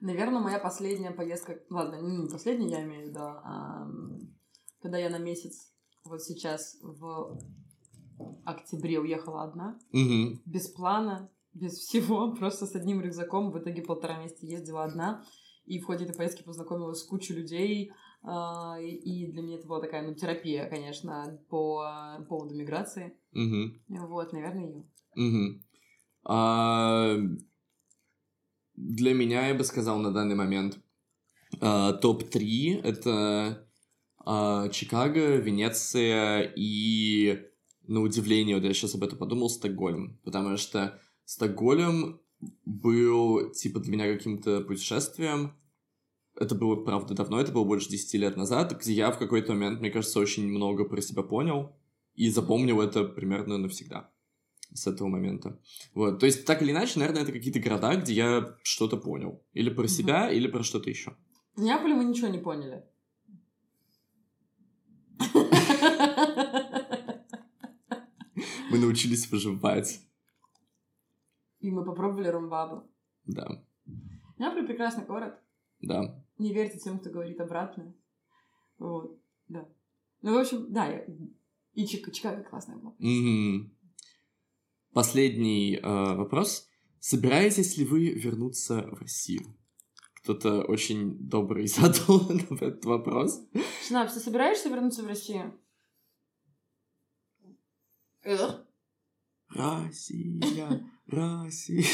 Наверное, 0.01 0.39
моя 0.39 0.57
последняя 0.57 1.11
поездка... 1.11 1.59
Ладно, 1.69 2.01
не 2.01 2.27
последняя, 2.27 2.69
я 2.79 2.83
имею 2.85 3.05
в 3.05 3.09
виду, 3.09 3.19
а, 3.21 3.87
когда 4.81 4.97
я 4.97 5.11
на 5.11 5.19
месяц 5.19 5.71
вот 6.03 6.23
сейчас 6.23 6.77
в 6.81 7.39
октябре 8.45 8.99
уехала 8.99 9.43
одна, 9.43 9.79
Угу. 9.91 10.39
без 10.45 10.67
плана, 10.69 11.29
без 11.53 11.73
всего, 11.73 12.33
просто 12.39 12.65
с 12.65 12.75
одним 12.75 13.01
рюкзаком. 13.01 13.51
В 13.51 13.59
итоге 13.59 13.81
полтора 13.81 14.17
месяца 14.21 14.45
ездила 14.45 14.83
одна. 14.83 15.23
И 15.65 15.79
в 15.79 15.85
ходе 15.85 16.05
этой 16.05 16.15
поездки 16.15 16.43
познакомилась 16.43 16.99
с 16.99 17.03
кучей 17.03 17.33
людей. 17.35 17.91
а, 18.27 18.77
и- 18.81 19.27
для 19.31 19.41
меня 19.43 19.57
это 19.57 19.67
была 19.67 19.79
такая, 19.81 20.01
ну, 20.07 20.15
терапия, 20.15 20.67
конечно, 20.67 21.39
по 21.47 21.81
а, 21.81 22.21
поводу 22.23 22.55
миграции. 22.55 23.13
Угу. 23.33 24.07
Вот, 24.07 24.33
наверное, 24.33 24.65
ее. 24.65 24.83
Угу. 25.15 25.61
А, 26.23 27.17
для 28.75 29.13
меня, 29.13 29.47
я 29.49 29.53
бы 29.53 29.63
сказал, 29.63 29.99
на 29.99 30.11
данный 30.11 30.33
момент 30.35 30.79
а, 31.61 31.93
топ-3 31.93 32.81
это 32.81 33.67
а, 34.25 34.69
Чикаго, 34.69 35.35
Венеция 35.37 36.51
и, 36.55 37.43
на 37.87 38.01
удивление, 38.01 38.55
вот 38.55 38.65
я 38.65 38.73
сейчас 38.73 38.95
об 38.95 39.03
этом 39.03 39.17
подумал, 39.17 39.49
Стокгольм. 39.49 40.19
Потому 40.23 40.57
что 40.57 40.99
Стокгольм 41.25 42.19
был, 42.65 43.51
типа, 43.51 43.79
для 43.79 43.91
меня 43.91 44.13
каким-то 44.13 44.61
путешествием. 44.61 45.53
Это 46.37 46.53
было, 46.53 46.75
правда, 46.75 47.13
давно, 47.13 47.39
это 47.39 47.51
было 47.51 47.63
больше 47.63 47.89
10 47.89 48.13
лет 48.19 48.35
назад, 48.35 48.77
где 48.79 48.93
я 48.93 49.11
в 49.11 49.17
какой-то 49.17 49.53
момент, 49.53 49.79
мне 49.79 49.89
кажется, 49.89 50.19
очень 50.19 50.47
много 50.47 50.83
про 50.83 51.01
себя 51.01 51.23
понял 51.23 51.75
и 52.13 52.29
запомнил 52.29 52.81
это 52.81 53.05
примерно 53.05 53.57
навсегда 53.57 54.11
с 54.73 54.85
этого 54.87 55.07
момента. 55.07 55.57
Вот, 55.93 56.19
то 56.19 56.25
есть, 56.25 56.45
так 56.45 56.61
или 56.61 56.71
иначе, 56.71 56.99
наверное, 56.99 57.21
это 57.23 57.31
какие-то 57.31 57.59
города, 57.59 57.95
где 57.95 58.13
я 58.13 58.57
что-то 58.63 58.97
понял. 58.97 59.41
Или 59.53 59.69
про 59.69 59.83
Мгм. 59.83 59.89
себя, 59.89 60.29
или 60.29 60.47
про 60.47 60.63
что-то 60.63 60.89
еще. 60.89 61.15
В 61.55 61.61
Неаполе 61.61 61.93
мы 61.93 62.03
ничего 62.03 62.27
не 62.27 62.39
поняли. 62.39 62.83
Мы 68.71 68.79
научились 68.79 69.29
выживать. 69.31 70.01
И 71.59 71.71
мы 71.71 71.83
попробовали 71.85 72.27
румбабу. 72.27 72.89
Да, 73.25 73.63
Неаполь 74.37 74.65
прекрасный 74.67 75.05
город. 75.05 75.39
да. 75.81 76.21
Не 76.37 76.53
верьте 76.53 76.77
тем, 76.79 76.99
кто 76.99 77.09
говорит 77.11 77.39
обратное. 77.39 77.93
Вот, 78.77 79.17
да. 79.47 79.65
Ну, 80.21 80.33
в 80.33 80.37
общем, 80.37 80.71
да, 80.73 80.85
я- 80.87 81.05
и 81.73 81.85
Чик- 81.85 82.11
Чикаго 82.11 82.43
классная 82.43 82.75
была. 82.77 82.93
Мгм. 82.99 83.71
Последний 84.93 85.75
э, 85.77 85.81
вопрос. 86.15 86.67
Собираетесь 86.99 87.77
ли 87.77 87.85
вы 87.85 88.09
вернуться 88.09 88.81
в 88.91 88.99
Россию? 89.01 89.55
Кто-то 90.15 90.63
очень 90.63 91.17
добрый 91.19 91.67
задал 91.67 92.29
этот 92.29 92.83
вопрос. 92.85 93.41
Шнапс, 93.87 94.13
ты 94.13 94.19
собираешься 94.19 94.69
вернуться 94.69 95.03
в 95.03 95.07
Россию? 95.07 95.57
Россия, 99.49 100.83
Россия. 101.07 101.85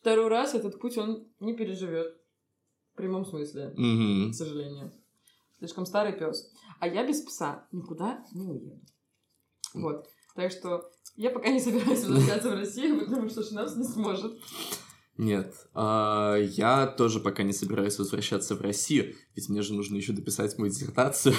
второй 0.00 0.28
раз 0.28 0.54
этот 0.54 0.80
путь 0.80 0.96
он 0.96 1.28
не 1.40 1.54
переживет. 1.54 2.16
В 2.92 2.96
прямом 2.96 3.26
смысле, 3.26 3.74
Мгм. 3.76 4.30
к 4.30 4.34
сожалению. 4.34 4.92
Слишком 5.58 5.84
старый 5.86 6.12
пес. 6.12 6.50
А 6.80 6.86
я 6.88 7.06
без 7.06 7.20
пса 7.22 7.66
никуда 7.72 8.24
не 8.32 8.46
уеду. 8.46 8.80
Вот. 9.74 10.06
Так 10.34 10.52
что 10.52 10.88
я 11.16 11.30
пока 11.30 11.48
не 11.48 11.60
собираюсь 11.60 12.04
возвращаться 12.04 12.50
в 12.50 12.54
Россию, 12.54 13.00
потому 13.00 13.28
что 13.28 13.42
Шнапс 13.42 13.74
не 13.76 13.84
сможет. 13.84 14.40
Нет, 15.18 15.54
а, 15.72 16.36
я 16.36 16.86
тоже 16.86 17.20
пока 17.20 17.42
не 17.42 17.52
собираюсь 17.52 17.98
возвращаться 17.98 18.54
в 18.54 18.60
Россию, 18.60 19.14
ведь 19.34 19.48
мне 19.48 19.62
же 19.62 19.72
нужно 19.72 19.96
еще 19.96 20.12
дописать 20.12 20.58
мою 20.58 20.70
диссертацию. 20.70 21.34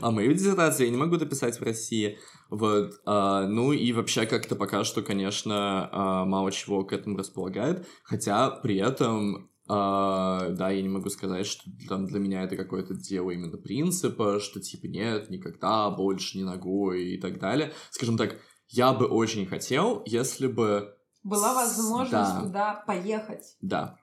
А 0.00 0.10
мою 0.10 0.32
диссертацию 0.32 0.86
я 0.86 0.92
не 0.92 0.98
могу 0.98 1.16
дописать 1.16 1.58
в 1.58 1.62
России. 1.62 2.18
Вот. 2.50 2.92
а, 3.06 3.46
ну 3.46 3.72
и 3.72 3.92
вообще 3.92 4.26
как-то 4.26 4.54
пока 4.54 4.84
что, 4.84 5.02
конечно, 5.02 5.88
а, 5.90 6.24
мало 6.24 6.52
чего 6.52 6.84
к 6.84 6.92
этому 6.92 7.16
располагает. 7.16 7.86
Хотя 8.04 8.50
при 8.50 8.76
этом, 8.76 9.50
а, 9.68 10.50
да, 10.50 10.70
я 10.70 10.82
не 10.82 10.88
могу 10.88 11.08
сказать, 11.08 11.46
что 11.46 11.64
там 11.88 12.06
для 12.06 12.20
меня 12.20 12.42
это 12.42 12.56
какое-то 12.56 12.94
дело 12.94 13.30
именно 13.30 13.56
принципа, 13.56 14.40
что 14.40 14.60
типа 14.60 14.86
нет, 14.86 15.30
никогда 15.30 15.90
больше 15.90 16.36
не 16.36 16.44
ногой 16.44 17.14
и 17.14 17.20
так 17.20 17.38
далее. 17.38 17.72
Скажем 17.90 18.18
так, 18.18 18.36
я 18.68 18.92
бы 18.92 19.06
очень 19.06 19.46
хотел, 19.46 20.02
если 20.06 20.46
бы 20.46 20.94
Была 21.22 21.54
возможность 21.54 22.34
Да. 22.34 22.40
туда 22.42 22.74
поехать. 22.86 23.56
Да. 23.60 23.98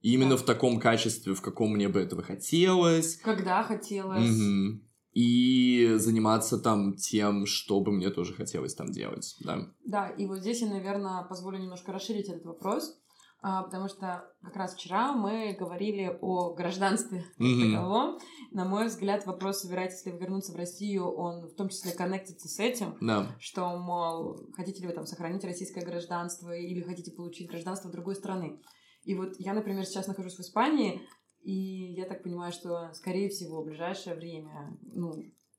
И 0.00 0.12
именно 0.14 0.30
Да. 0.30 0.36
в 0.38 0.42
таком 0.44 0.80
качестве, 0.80 1.34
в 1.34 1.42
каком 1.42 1.72
мне 1.74 1.88
бы 1.88 2.00
этого 2.00 2.22
хотелось. 2.22 3.16
Когда 3.16 3.62
хотелось. 3.62 4.28
Мгм. 4.30 4.82
И 5.12 5.94
заниматься 5.96 6.56
там 6.58 6.94
тем, 6.94 7.44
что 7.44 7.80
бы 7.80 7.90
мне 7.92 8.10
тоже 8.10 8.32
хотелось 8.32 8.74
там 8.74 8.92
делать, 8.92 9.36
да. 9.40 9.68
Да, 9.84 10.08
и 10.08 10.26
вот 10.26 10.38
здесь 10.38 10.60
я, 10.62 10.68
наверное, 10.68 11.24
позволю 11.24 11.58
немножко 11.58 11.92
расширить 11.92 12.28
этот 12.28 12.44
вопрос, 12.46 12.99
потому 13.42 13.88
что 13.88 14.30
как 14.42 14.56
раз 14.56 14.74
вчера 14.74 15.12
мы 15.12 15.56
говорили 15.58 16.18
о 16.20 16.52
гражданстве 16.54 17.24
таковом. 17.72 18.18
На 18.50 18.64
мой 18.64 18.86
взгляд, 18.86 19.24
вопрос, 19.26 19.60
собираетесь 19.60 20.04
ли 20.04 20.12
вы 20.12 20.18
вернуться 20.18 20.52
в 20.52 20.56
Россию, 20.56 21.10
он 21.10 21.46
в 21.46 21.54
том 21.54 21.68
числе 21.68 21.92
коннектится 21.92 22.48
с 22.48 22.58
этим, 22.58 22.96
Да. 23.00 23.34
что, 23.38 23.76
мол, 23.78 24.36
хотите 24.54 24.82
ли 24.82 24.88
вы 24.88 24.92
там 24.92 25.06
сохранить 25.06 25.44
российское 25.44 25.84
гражданство 25.84 26.54
или 26.54 26.82
хотите 26.82 27.12
получить 27.12 27.48
гражданство 27.48 27.90
другой 27.90 28.14
страны. 28.14 28.60
И 29.04 29.14
вот 29.14 29.32
я, 29.38 29.54
например, 29.54 29.84
сейчас 29.86 30.06
нахожусь 30.06 30.36
в 30.36 30.40
Испании, 30.40 31.00
и 31.42 31.94
я 31.94 32.04
так 32.04 32.22
понимаю, 32.22 32.52
что, 32.52 32.92
скорее 32.92 33.30
всего, 33.30 33.62
в 33.62 33.66
ближайшее 33.66 34.14
время, 34.14 34.76
ну, 34.82 35.12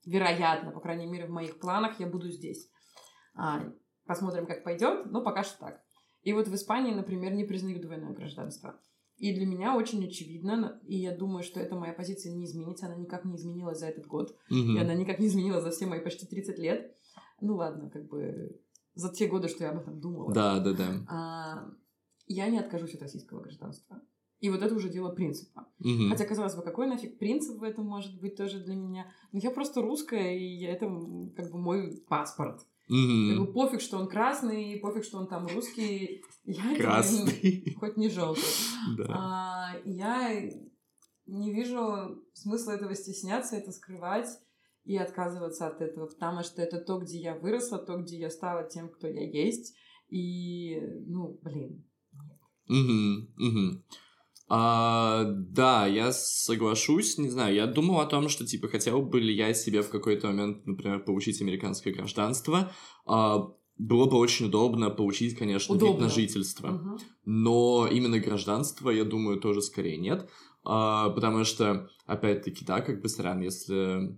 вероятно, 0.06 0.70
по 0.70 0.80
крайней 0.80 1.06
мере, 1.06 1.26
в 1.26 1.30
моих 1.30 1.58
планах 1.58 1.98
я 1.98 2.06
буду 2.06 2.30
здесь. 2.30 2.70
А, 3.34 3.62
посмотрим, 4.06 4.46
как 4.46 4.62
пойдет, 4.62 5.06
но 5.06 5.22
пока 5.24 5.42
что 5.42 5.58
так. 5.58 5.80
И 6.22 6.32
вот 6.32 6.48
в 6.48 6.54
Испании, 6.54 6.94
например, 6.94 7.32
не 7.34 7.44
признают 7.44 7.82
двойное 7.82 8.12
гражданство. 8.12 8.80
И 9.18 9.34
для 9.34 9.46
меня 9.46 9.76
очень 9.76 10.04
очевидно, 10.04 10.80
и 10.84 10.96
я 10.96 11.14
думаю, 11.16 11.42
что 11.44 11.60
эта 11.60 11.76
моя 11.76 11.92
позиция 11.92 12.32
не 12.32 12.44
изменится, 12.44 12.86
она 12.86 12.96
никак 12.96 13.24
не 13.24 13.36
изменилась 13.36 13.78
за 13.78 13.86
этот 13.86 14.06
год. 14.06 14.36
Мгм. 14.50 14.76
И 14.76 14.80
она 14.80 14.94
никак 14.94 15.18
не 15.20 15.26
изменилась 15.28 15.62
за 15.62 15.70
все 15.70 15.86
мои 15.86 16.00
почти 16.00 16.26
30 16.26 16.58
лет. 16.58 16.96
Ну 17.40 17.56
ладно, 17.56 17.90
как 17.90 18.08
бы 18.08 18.60
за 18.94 19.12
те 19.12 19.26
годы, 19.26 19.48
что 19.48 19.64
я 19.64 19.70
об 19.70 19.78
этом 19.80 20.00
думала. 20.00 20.32
Да, 20.32 20.58
да, 20.60 20.72
да. 20.72 21.06
А, 21.08 21.70
я 22.26 22.48
не 22.48 22.58
откажусь 22.58 22.94
от 22.94 23.02
российского 23.02 23.40
гражданства. 23.40 24.00
И 24.40 24.50
вот 24.50 24.60
это 24.60 24.74
уже 24.74 24.88
дело 24.88 25.10
принципа. 25.10 25.68
Мгм. 25.78 26.08
Хотя, 26.10 26.24
казалось 26.24 26.56
бы, 26.56 26.62
какой 26.62 26.88
нафиг 26.88 27.18
принцип 27.18 27.58
в 27.58 27.62
этом 27.62 27.86
может 27.86 28.20
быть 28.20 28.34
тоже 28.36 28.58
для 28.58 28.74
меня? 28.74 29.06
Но 29.30 29.38
я 29.38 29.52
просто 29.52 29.82
русская, 29.82 30.36
и 30.36 30.44
я- 30.44 30.72
это 30.72 30.86
как 31.36 31.52
бы 31.52 31.58
мой 31.58 32.02
паспорт. 32.08 32.66
Как 32.88 33.38
бы 33.46 33.52
пофиг, 33.52 33.80
что 33.80 33.98
он 33.98 34.08
красный, 34.08 34.78
пофиг, 34.80 35.04
что 35.04 35.18
он 35.18 35.26
там 35.28 35.46
русский. 35.46 36.22
Я 36.44 36.76
Красный. 36.76 37.40
не- 37.66 37.74
хоть 37.78 37.96
не 37.96 38.08
желтый. 38.08 38.42
Да. 38.98 39.04
А, 39.08 39.76
я 39.84 40.40
не 41.26 41.52
вижу 41.54 42.22
смысла 42.34 42.72
этого 42.72 42.94
стесняться, 42.94 43.56
это 43.56 43.70
скрывать 43.72 44.28
и 44.84 44.96
отказываться 44.96 45.68
от 45.68 45.80
этого, 45.80 46.06
потому 46.08 46.42
что 46.42 46.60
это 46.60 46.80
то, 46.80 46.98
где 46.98 47.18
я 47.18 47.36
выросла, 47.36 47.78
то, 47.78 47.96
где 47.98 48.18
я 48.18 48.28
стала 48.30 48.68
тем, 48.68 48.88
кто 48.90 49.06
я 49.06 49.22
есть. 49.30 49.74
И, 50.08 50.78
ну, 51.06 51.38
блин. 51.42 51.88
Мгм, 52.66 53.32
мгм. 53.36 53.84
А, 54.48 55.24
да, 55.24 55.86
я 55.86 56.12
соглашусь, 56.12 57.16
не 57.18 57.30
знаю, 57.30 57.54
я 57.54 57.66
думал 57.66 58.00
о 58.00 58.06
том, 58.06 58.28
что, 58.28 58.46
типа, 58.46 58.68
хотел 58.68 59.02
бы 59.02 59.20
ли 59.20 59.34
я 59.34 59.54
себе 59.54 59.82
в 59.82 59.88
какой-то 59.88 60.28
момент, 60.28 60.66
например, 60.66 61.04
получить 61.04 61.40
американское 61.40 61.94
гражданство. 61.94 62.72
А, 63.06 63.48
было 63.78 64.06
бы 64.06 64.18
очень 64.18 64.46
удобно 64.46 64.90
получить, 64.90 65.36
конечно, 65.36 65.72
вид 65.72 65.82
Удобно. 65.82 66.04
на 66.04 66.10
жительство. 66.10 66.68
Мгм. 66.68 66.98
Но 67.24 67.88
именно 67.90 68.18
гражданство, 68.18 68.90
я 68.90 69.04
думаю, 69.04 69.40
тоже 69.40 69.62
скорее 69.62 69.96
нет. 69.96 70.28
А, 70.64 71.10
потому 71.10 71.44
что, 71.44 71.88
опять-таки, 72.06 72.64
да, 72.64 72.80
как 72.80 73.00
бы 73.00 73.08
странно, 73.08 73.44
если... 73.44 74.16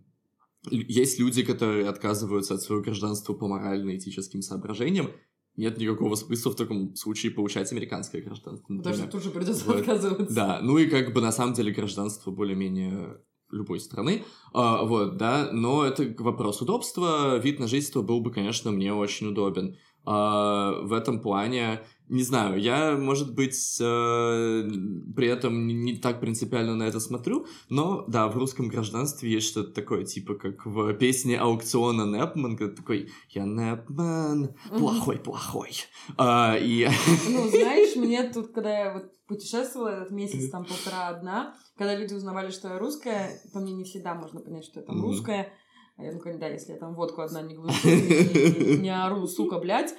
Есть 0.71 1.19
люди, 1.19 1.43
которые 1.43 1.89
отказываются 1.89 2.55
от 2.55 2.63
своего 2.63 2.83
гражданства 2.83 3.35
по 3.35 3.47
морально-этическим 3.47 4.41
соображениям. 4.41 5.11
Нет 5.57 5.79
никакого 5.79 6.15
смысла 6.17 6.51
в 6.51 6.57
таком 6.57 6.95
случае 6.97 7.33
получать 7.33 7.71
американское 7.71 8.21
гражданство, 8.23 8.77
Потому 8.77 8.95
что 8.95 9.07
тут 9.07 9.23
же 9.23 9.31
придется 9.31 9.65
Вот. 9.67 9.81
отказываться. 9.81 10.35
Да, 10.35 10.61
ну 10.63 10.79
и 10.79 10.87
как 10.87 11.13
бы 11.13 11.21
на 11.21 11.31
самом 11.33 11.55
деле 11.55 11.73
гражданство 11.73 12.31
более-менее 12.33 13.21
любой 13.51 13.79
страны, 13.79 14.25
А, 14.53 14.85
вот, 14.85 15.17
да, 15.17 15.51
но 15.53 15.85
это 15.85 16.13
вопрос 16.19 16.61
удобства, 16.61 17.39
вид 17.39 17.61
на 17.61 17.69
жительство 17.69 18.03
был 18.03 18.21
бы, 18.21 18.33
конечно, 18.33 18.73
мне 18.73 18.93
очень 18.93 19.29
удобен. 19.29 19.77
А, 20.05 20.81
в 20.83 20.93
этом 20.93 21.21
плане, 21.21 21.83
не 22.09 22.23
знаю, 22.23 22.61
я, 22.61 22.97
может 22.97 23.35
быть, 23.35 23.79
э, 23.81 24.69
при 25.17 25.27
этом 25.27 25.67
не, 25.67 25.75
не 25.75 25.97
так 25.97 26.21
принципиально 26.21 26.75
на 26.75 26.83
это 26.85 27.01
смотрю, 27.01 27.47
но, 27.71 28.05
да, 28.09 28.29
в 28.29 28.37
русском 28.37 28.69
гражданстве 28.69 29.31
есть 29.31 29.49
что-то 29.49 29.73
такое, 29.73 30.05
типа, 30.05 30.35
как 30.35 30.67
в 30.67 30.93
песне 30.95 31.39
аукциона 31.39 32.03
Непман, 32.05 32.57
когда 32.57 32.75
такой 32.77 33.11
«Я 33.31 33.45
Непман, 33.45 34.55
Мгм. 34.71 34.79
плохой-плохой». 34.79 35.73
А, 36.19 36.57
и... 36.59 36.87
Ну, 37.29 37.49
знаешь, 37.49 37.97
мне 37.97 38.23
тут, 38.31 38.53
когда 38.53 38.79
я 38.79 38.93
вот 38.95 39.11
путешествовала 39.27 39.89
этот 39.89 40.11
месяц, 40.11 40.51
там 40.51 40.65
полтора 40.65 41.09
одна, 41.09 41.55
когда 41.79 41.97
люди 41.97 42.13
узнавали, 42.15 42.51
что 42.51 42.69
я 42.69 42.79
русская, 42.79 43.41
по 43.53 43.61
мне 43.61 43.73
не 43.73 43.85
всегда 43.85 44.15
можно 44.15 44.41
понять, 44.41 44.65
что 44.65 44.81
я 44.81 44.87
там 44.87 44.97
Мгм. 44.99 45.07
русская. 45.07 45.53
А 45.97 46.03
я, 46.03 46.13
ну, 46.13 46.21
да, 46.39 46.49
если 46.49 46.73
я 46.73 46.79
там 46.79 46.95
водку 46.95 47.21
одна 47.21 47.41
не 47.43 47.55
глушу, 47.55 47.87
не, 47.89 48.77
не 48.83 48.91
ору, 49.05 49.27
сука, 49.29 49.59
блядь, 49.59 49.95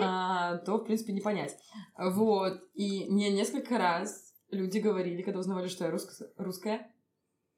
а, 0.00 0.58
то, 0.58 0.78
в 0.78 0.84
принципе, 0.84 1.12
не 1.12 1.20
понять. 1.20 1.56
Вот. 1.98 2.62
И 2.74 3.06
мне 3.10 3.30
несколько 3.32 3.76
раз 3.76 4.34
люди 4.50 4.78
говорили, 4.78 5.22
когда 5.22 5.40
узнавали, 5.40 5.66
что 5.68 5.84
я 5.84 5.90
рус- 5.90 6.22
русская, 6.36 6.94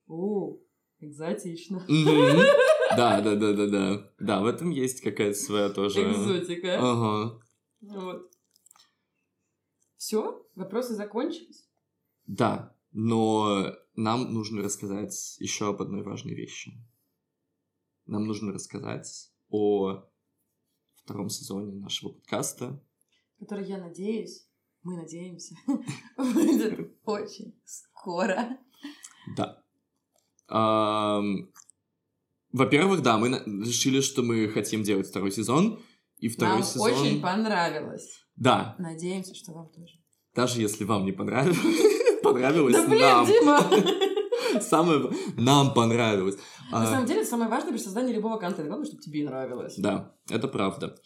о, 0.07 0.57
экзотично. 1.01 1.85
Да, 2.97 3.21
да, 3.21 3.35
да, 3.35 3.53
да, 3.55 3.67
да. 3.67 4.11
Да, 4.21 4.41
в 4.41 4.47
этом 4.47 4.71
есть 4.71 5.01
какая-то 5.01 5.37
своя 5.37 5.69
тоже. 5.69 6.03
Экзотика. 6.13 6.77
Ага. 6.79 7.41
Вот. 7.81 8.31
Все, 9.97 10.47
вопросы 10.55 10.95
закончились. 10.95 11.67
Да, 12.27 12.73
но 12.93 13.75
нам 13.97 14.33
нужно 14.33 14.63
рассказать 14.63 15.37
еще 15.41 15.71
об 15.71 15.83
одной 15.83 16.03
важной 16.03 16.35
вещи. 16.35 16.73
Нам 18.07 18.27
нужно 18.27 18.53
рассказать 18.53 19.31
о 19.51 20.03
втором 20.95 21.29
сезоне 21.31 21.73
нашего 21.73 22.11
подкаста. 22.13 22.83
который, 23.39 23.67
я 23.67 23.79
надеюсь, 23.79 24.47
мы 24.83 24.97
надеемся, 24.97 25.55
выйдет 26.17 26.97
очень 27.05 27.59
скоро. 27.65 28.59
Да. 29.37 29.63
Во-первых, 32.53 33.03
да, 33.03 33.19
мы 33.19 33.29
решили, 33.47 34.01
что 34.01 34.23
мы 34.23 34.49
хотим 34.49 34.83
делать 34.83 35.09
второй 35.09 35.33
сезон. 35.33 35.83
И 36.19 36.29
второй 36.29 36.57
Нам 36.57 36.63
сезон... 36.63 36.93
очень 36.93 37.21
понравилось. 37.21 38.21
Да, 38.37 38.77
Надеемся, 38.79 39.35
что 39.35 39.53
вам 39.53 39.69
тоже. 39.71 39.95
даже 40.35 40.61
если 40.61 40.85
вам 40.85 41.05
не 41.05 41.13
понравилось, 41.13 42.21
понравилось 42.23 42.75
Да 42.75 42.87
блин, 42.87 43.01
нам. 43.01 43.27
Дима! 43.27 43.61
Самое... 44.61 45.11
Нам 45.37 45.75
понравилось. 45.75 46.37
На 46.71 46.83
А, 46.83 46.87
самом 46.87 47.07
деле, 47.07 47.25
самое 47.25 47.51
важное 47.51 47.73
при 47.73 47.79
создании 47.79 48.15
любого 48.15 48.39
контента. 48.39 48.65
Главное, 48.69 48.87
чтобы 48.87 49.03
тебе 49.03 49.25
нравилось. 49.25 49.75
Да, 49.77 50.15
это 50.31 50.49
правда. 50.49 50.97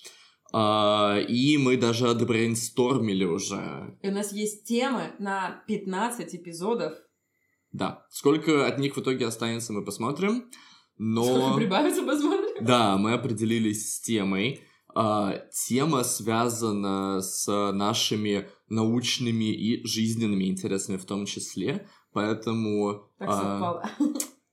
А, 0.53 1.19
и 1.19 1.59
мы 1.59 1.77
даже 1.77 2.09
отбрейнстормили 2.09 3.25
уже. 3.25 3.99
И 4.03 4.09
у 4.09 4.13
нас 4.13 4.33
есть 4.33 4.67
темы 4.67 5.13
на 5.19 5.63
15 5.67 6.35
эпизодов. 6.35 6.95
Да. 7.73 8.07
Сколько 8.11 8.67
от 8.67 8.79
них 8.79 8.97
в 8.97 9.01
итоге 9.01 9.27
останется, 9.27 9.73
мы 9.73 9.85
посмотрим. 9.85 10.51
Сколько 10.95 11.49
Но... 11.49 11.57
прибавится, 11.57 12.03
посмотрим. 12.03 12.49
Да, 12.61 12.97
мы 12.97 13.13
определились 13.13 13.95
с 13.95 14.01
темой. 14.01 14.63
А, 14.95 15.43
тема 15.53 16.03
связана 16.03 17.21
с 17.21 17.47
нашими 17.73 18.49
научными 18.69 19.53
и 19.55 19.87
жизненными 19.87 20.45
интересами 20.45 20.97
в 20.97 21.05
том 21.05 21.27
числе. 21.27 21.87
Поэтому... 22.23 23.03
Так 23.19 23.29
а, 23.29 23.33
совпало. 23.33 23.91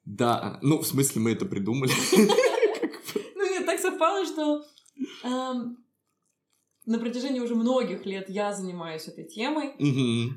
Да, 0.06 0.60
ну, 0.62 0.80
в 0.80 0.86
смысле, 0.88 1.22
мы 1.22 1.32
это 1.32 1.46
придумали. 1.46 1.92
Ну, 3.36 3.44
нет, 3.52 3.66
так 3.66 3.80
совпало, 3.80 4.26
что... 4.26 4.64
эм, 5.24 5.78
на 6.86 7.00
протяжении 7.00 7.40
уже 7.40 7.56
многих 7.56 8.06
лет 8.06 8.30
я 8.30 8.54
занимаюсь 8.54 9.08
этой 9.08 9.26
темой. 9.26 9.74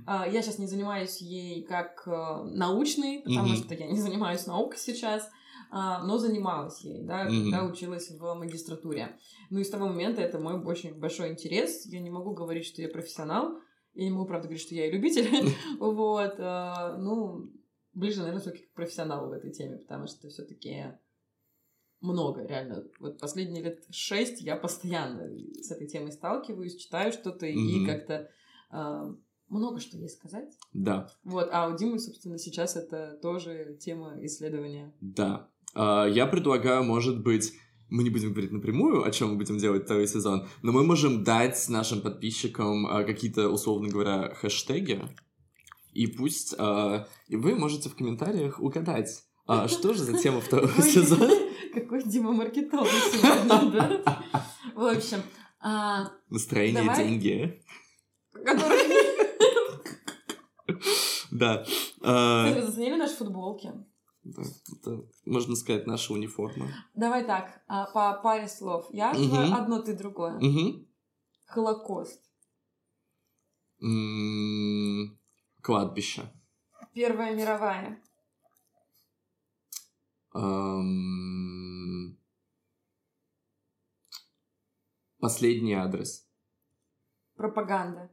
А, 0.06 0.26
Я 0.26 0.42
сейчас 0.42 0.58
не 0.58 0.66
занимаюсь 0.66 1.20
ей 1.20 1.64
как 1.64 2.02
э, 2.06 2.44
научной, 2.54 3.20
потому 3.24 3.48
Мгм. 3.48 3.56
что 3.56 3.74
я 3.74 3.86
не 3.86 4.00
занимаюсь 4.00 4.46
наукой 4.46 4.78
сейчас, 4.78 5.28
а, 5.70 6.02
но 6.04 6.16
занималась 6.18 6.80
ей, 6.82 7.02
да, 7.04 7.24
когда 7.26 7.64
училась 7.64 8.10
в 8.10 8.34
магистратуре. 8.34 9.16
Ну 9.50 9.58
и 9.58 9.64
с 9.64 9.70
того 9.70 9.86
момента 9.88 10.22
это 10.22 10.38
мой 10.38 10.54
очень 10.62 10.94
большой 10.98 11.30
интерес. 11.32 11.84
Я 11.86 12.00
не 12.00 12.10
могу 12.10 12.32
говорить, 12.32 12.64
что 12.66 12.80
я 12.80 12.88
профессионал. 12.88 13.58
Я 13.98 14.04
не 14.04 14.10
могу, 14.12 14.26
правда, 14.26 14.46
говорить, 14.46 14.62
что 14.64 14.74
я 14.76 14.86
и 14.86 14.92
любитель. 14.92 15.28
Вот. 15.80 16.34
а, 16.38 16.96
Ну, 16.98 17.50
ближе, 17.94 18.18
наверное, 18.20 18.40
все-таки 18.40 18.64
к 18.66 18.72
профессионалу 18.74 19.28
в 19.28 19.32
этой 19.32 19.50
теме, 19.50 19.76
потому 19.78 20.06
что 20.06 20.28
все-таки 20.28 20.94
много, 22.00 22.46
реально. 22.46 22.84
Вот 23.00 23.18
последние 23.18 23.62
лет 23.62 23.84
шесть 23.90 24.40
я 24.40 24.54
постоянно 24.56 25.28
с 25.60 25.70
этой 25.72 25.88
темой 25.88 26.12
сталкиваюсь, 26.12 26.76
читаю 26.76 27.10
что-то 27.12 27.46
и 27.46 27.84
как-то 27.86 28.30
а, 28.70 29.12
много 29.48 29.80
что 29.80 29.96
есть 29.98 30.16
сказать. 30.18 30.56
Да, 30.72 31.10
Вот, 31.24 31.48
а 31.50 31.68
у 31.68 31.76
Димы, 31.76 31.98
собственно, 31.98 32.38
сейчас 32.38 32.76
это 32.76 33.18
тоже 33.20 33.76
тема 33.80 34.16
исследования. 34.24 34.94
да. 35.00 35.48
А, 35.74 36.06
Я 36.06 36.26
предлагаю, 36.28 36.84
может 36.84 37.20
быть, 37.22 37.52
мы 37.90 38.02
не 38.02 38.10
будем 38.10 38.32
говорить 38.32 38.52
напрямую, 38.52 39.04
о 39.04 39.10
чем 39.10 39.30
мы 39.30 39.36
будем 39.36 39.58
делать 39.58 39.84
второй 39.84 40.06
сезон, 40.06 40.46
но 40.62 40.72
мы 40.72 40.84
можем 40.84 41.24
дать 41.24 41.68
нашим 41.68 42.00
подписчикам 42.00 42.86
а, 42.86 43.04
какие-то, 43.04 43.48
условно 43.48 43.88
говоря, 43.88 44.34
хэштеги, 44.34 45.02
и 45.92 46.06
пусть 46.06 46.54
а, 46.58 47.06
и 47.28 47.36
вы 47.36 47.54
можете 47.54 47.88
в 47.88 47.96
комментариях 47.96 48.60
угадать, 48.60 49.24
а, 49.46 49.68
что 49.68 49.94
же 49.94 50.04
за 50.04 50.18
тема 50.18 50.40
второго 50.40 50.82
сезона. 50.82 51.32
Какой 51.74 52.02
Дима 52.02 52.32
маркетолог 52.32 52.88
сегодня, 52.88 53.70
да? 53.70 54.22
В 54.74 54.84
общем, 54.84 55.18
а, 55.60 56.10
Настроение, 56.28 56.94
деньги. 56.96 57.62
Да. 61.30 61.64
Вы 62.00 62.62
заценили 62.62 62.96
наши 62.96 63.14
футболки? 63.14 63.72
Да, 64.36 64.42
это, 64.76 65.04
можно 65.24 65.56
сказать, 65.56 65.86
наша 65.86 66.12
униформа. 66.12 66.68
Давай 66.94 67.24
так, 67.26 67.62
а, 67.66 67.86
по 67.86 68.20
паре 68.22 68.48
слов. 68.48 68.86
Я 68.92 69.12
Мгм. 69.12 69.54
одно, 69.54 69.82
ты 69.82 69.94
другое. 69.96 70.38
Мгм. 70.38 70.86
Холокост. 71.46 72.22
М, 73.80 75.18
Кладбище. 75.62 76.32
Первая 76.94 77.34
мировая. 77.34 78.02
Последний 85.20 85.74
адрес. 85.74 86.28
Пропаганда. 87.34 88.10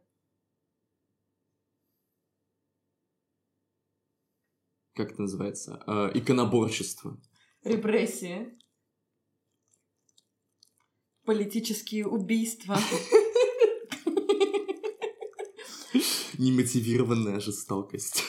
Как 4.95 5.11
это 5.11 5.23
называется? 5.23 5.83
А, 5.85 6.09
Иконоборчество. 6.13 7.19
Репрессии. 7.63 8.57
Политические 11.25 12.07
убийства. 12.07 12.77
Немотивированная 16.37 17.39
жестокость. 17.41 18.23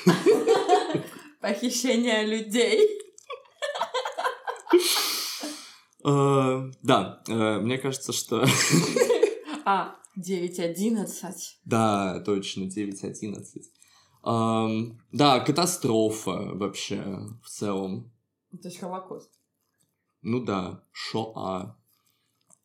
Похищение 1.40 2.24
людей. 2.26 2.88
А, 6.02 6.68
Да, 6.82 7.22
э, 7.28 7.58
мне 7.60 7.78
кажется, 7.78 8.12
что... 8.12 8.44
А, 9.64 9.96
9.11. 10.16 11.06
Да, 11.64 12.20
точно, 12.24 12.64
9.11. 12.64 13.44
Да, 15.12 15.40
катастрофа 15.40 16.54
вообще 16.54 17.02
в 17.42 17.48
целом. 17.48 18.12
То 18.50 18.68
есть 18.68 18.80
Холокост. 18.80 19.30
Ну 20.22 20.44
да, 20.44 20.82
Шоа. 20.92 21.76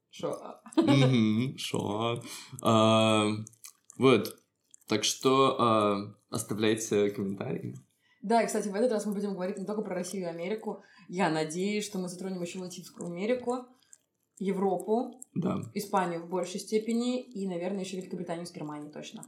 Шоа. 0.10 0.62
А, 2.62 3.28
Вот. 3.98 4.36
Так 4.88 5.04
что 5.04 5.56
а, 5.60 6.16
оставляйте 6.30 7.12
комментарии. 7.12 7.76
Да, 8.22 8.42
и, 8.42 8.48
кстати, 8.48 8.68
в 8.68 8.76
этот 8.76 8.92
раз 8.92 9.06
мы 9.06 9.14
будем 9.14 9.34
говорить 9.34 9.58
не 9.58 9.66
только 9.66 9.82
про 9.82 9.96
Россию 9.96 10.24
и 10.24 10.30
Америку. 10.30 10.84
Я 11.08 11.30
надеюсь, 11.30 11.86
что 11.86 11.98
мы 11.98 12.08
затронем 12.08 12.42
еще 12.42 12.60
Латинскую 12.60 13.08
Америку, 13.08 13.66
Европу, 14.38 15.22
Да, 15.34 15.62
Испанию 15.74 16.26
в 16.26 16.30
большей 16.30 16.60
степени 16.60 17.24
и, 17.24 17.48
наверное, 17.48 17.84
еще 17.84 17.98
Великобританию 17.98 18.46
с 18.46 18.52
Германией 18.52 18.92
точно. 18.92 19.24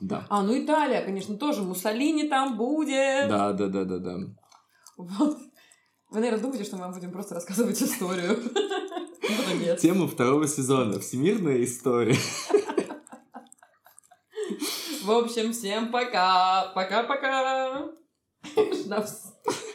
Да. 0.00 0.26
А, 0.28 0.42
ну 0.42 0.58
Италия, 0.58 1.02
конечно, 1.02 1.36
тоже. 1.36 1.62
Муссолини 1.62 2.28
там 2.28 2.56
будет. 2.56 3.28
Да, 3.28 3.52
да, 3.52 3.66
да, 3.66 3.84
да, 3.84 3.98
да. 3.98 4.16
Вот. 4.96 5.38
Вы, 6.10 6.20
наверное, 6.20 6.40
думаете, 6.40 6.64
что 6.64 6.76
мы 6.76 6.84
вам 6.84 6.94
будем 6.94 7.12
просто 7.12 7.34
рассказывать 7.34 7.82
историю. 7.82 8.38
Тема 9.78 10.08
второго 10.08 10.46
сезона. 10.48 10.98
Всемирная 11.00 11.62
история. 11.64 12.16
В 15.04 15.10
общем, 15.10 15.52
всем 15.52 15.90
пока. 15.90 16.72
Пока-пока. 16.74 17.90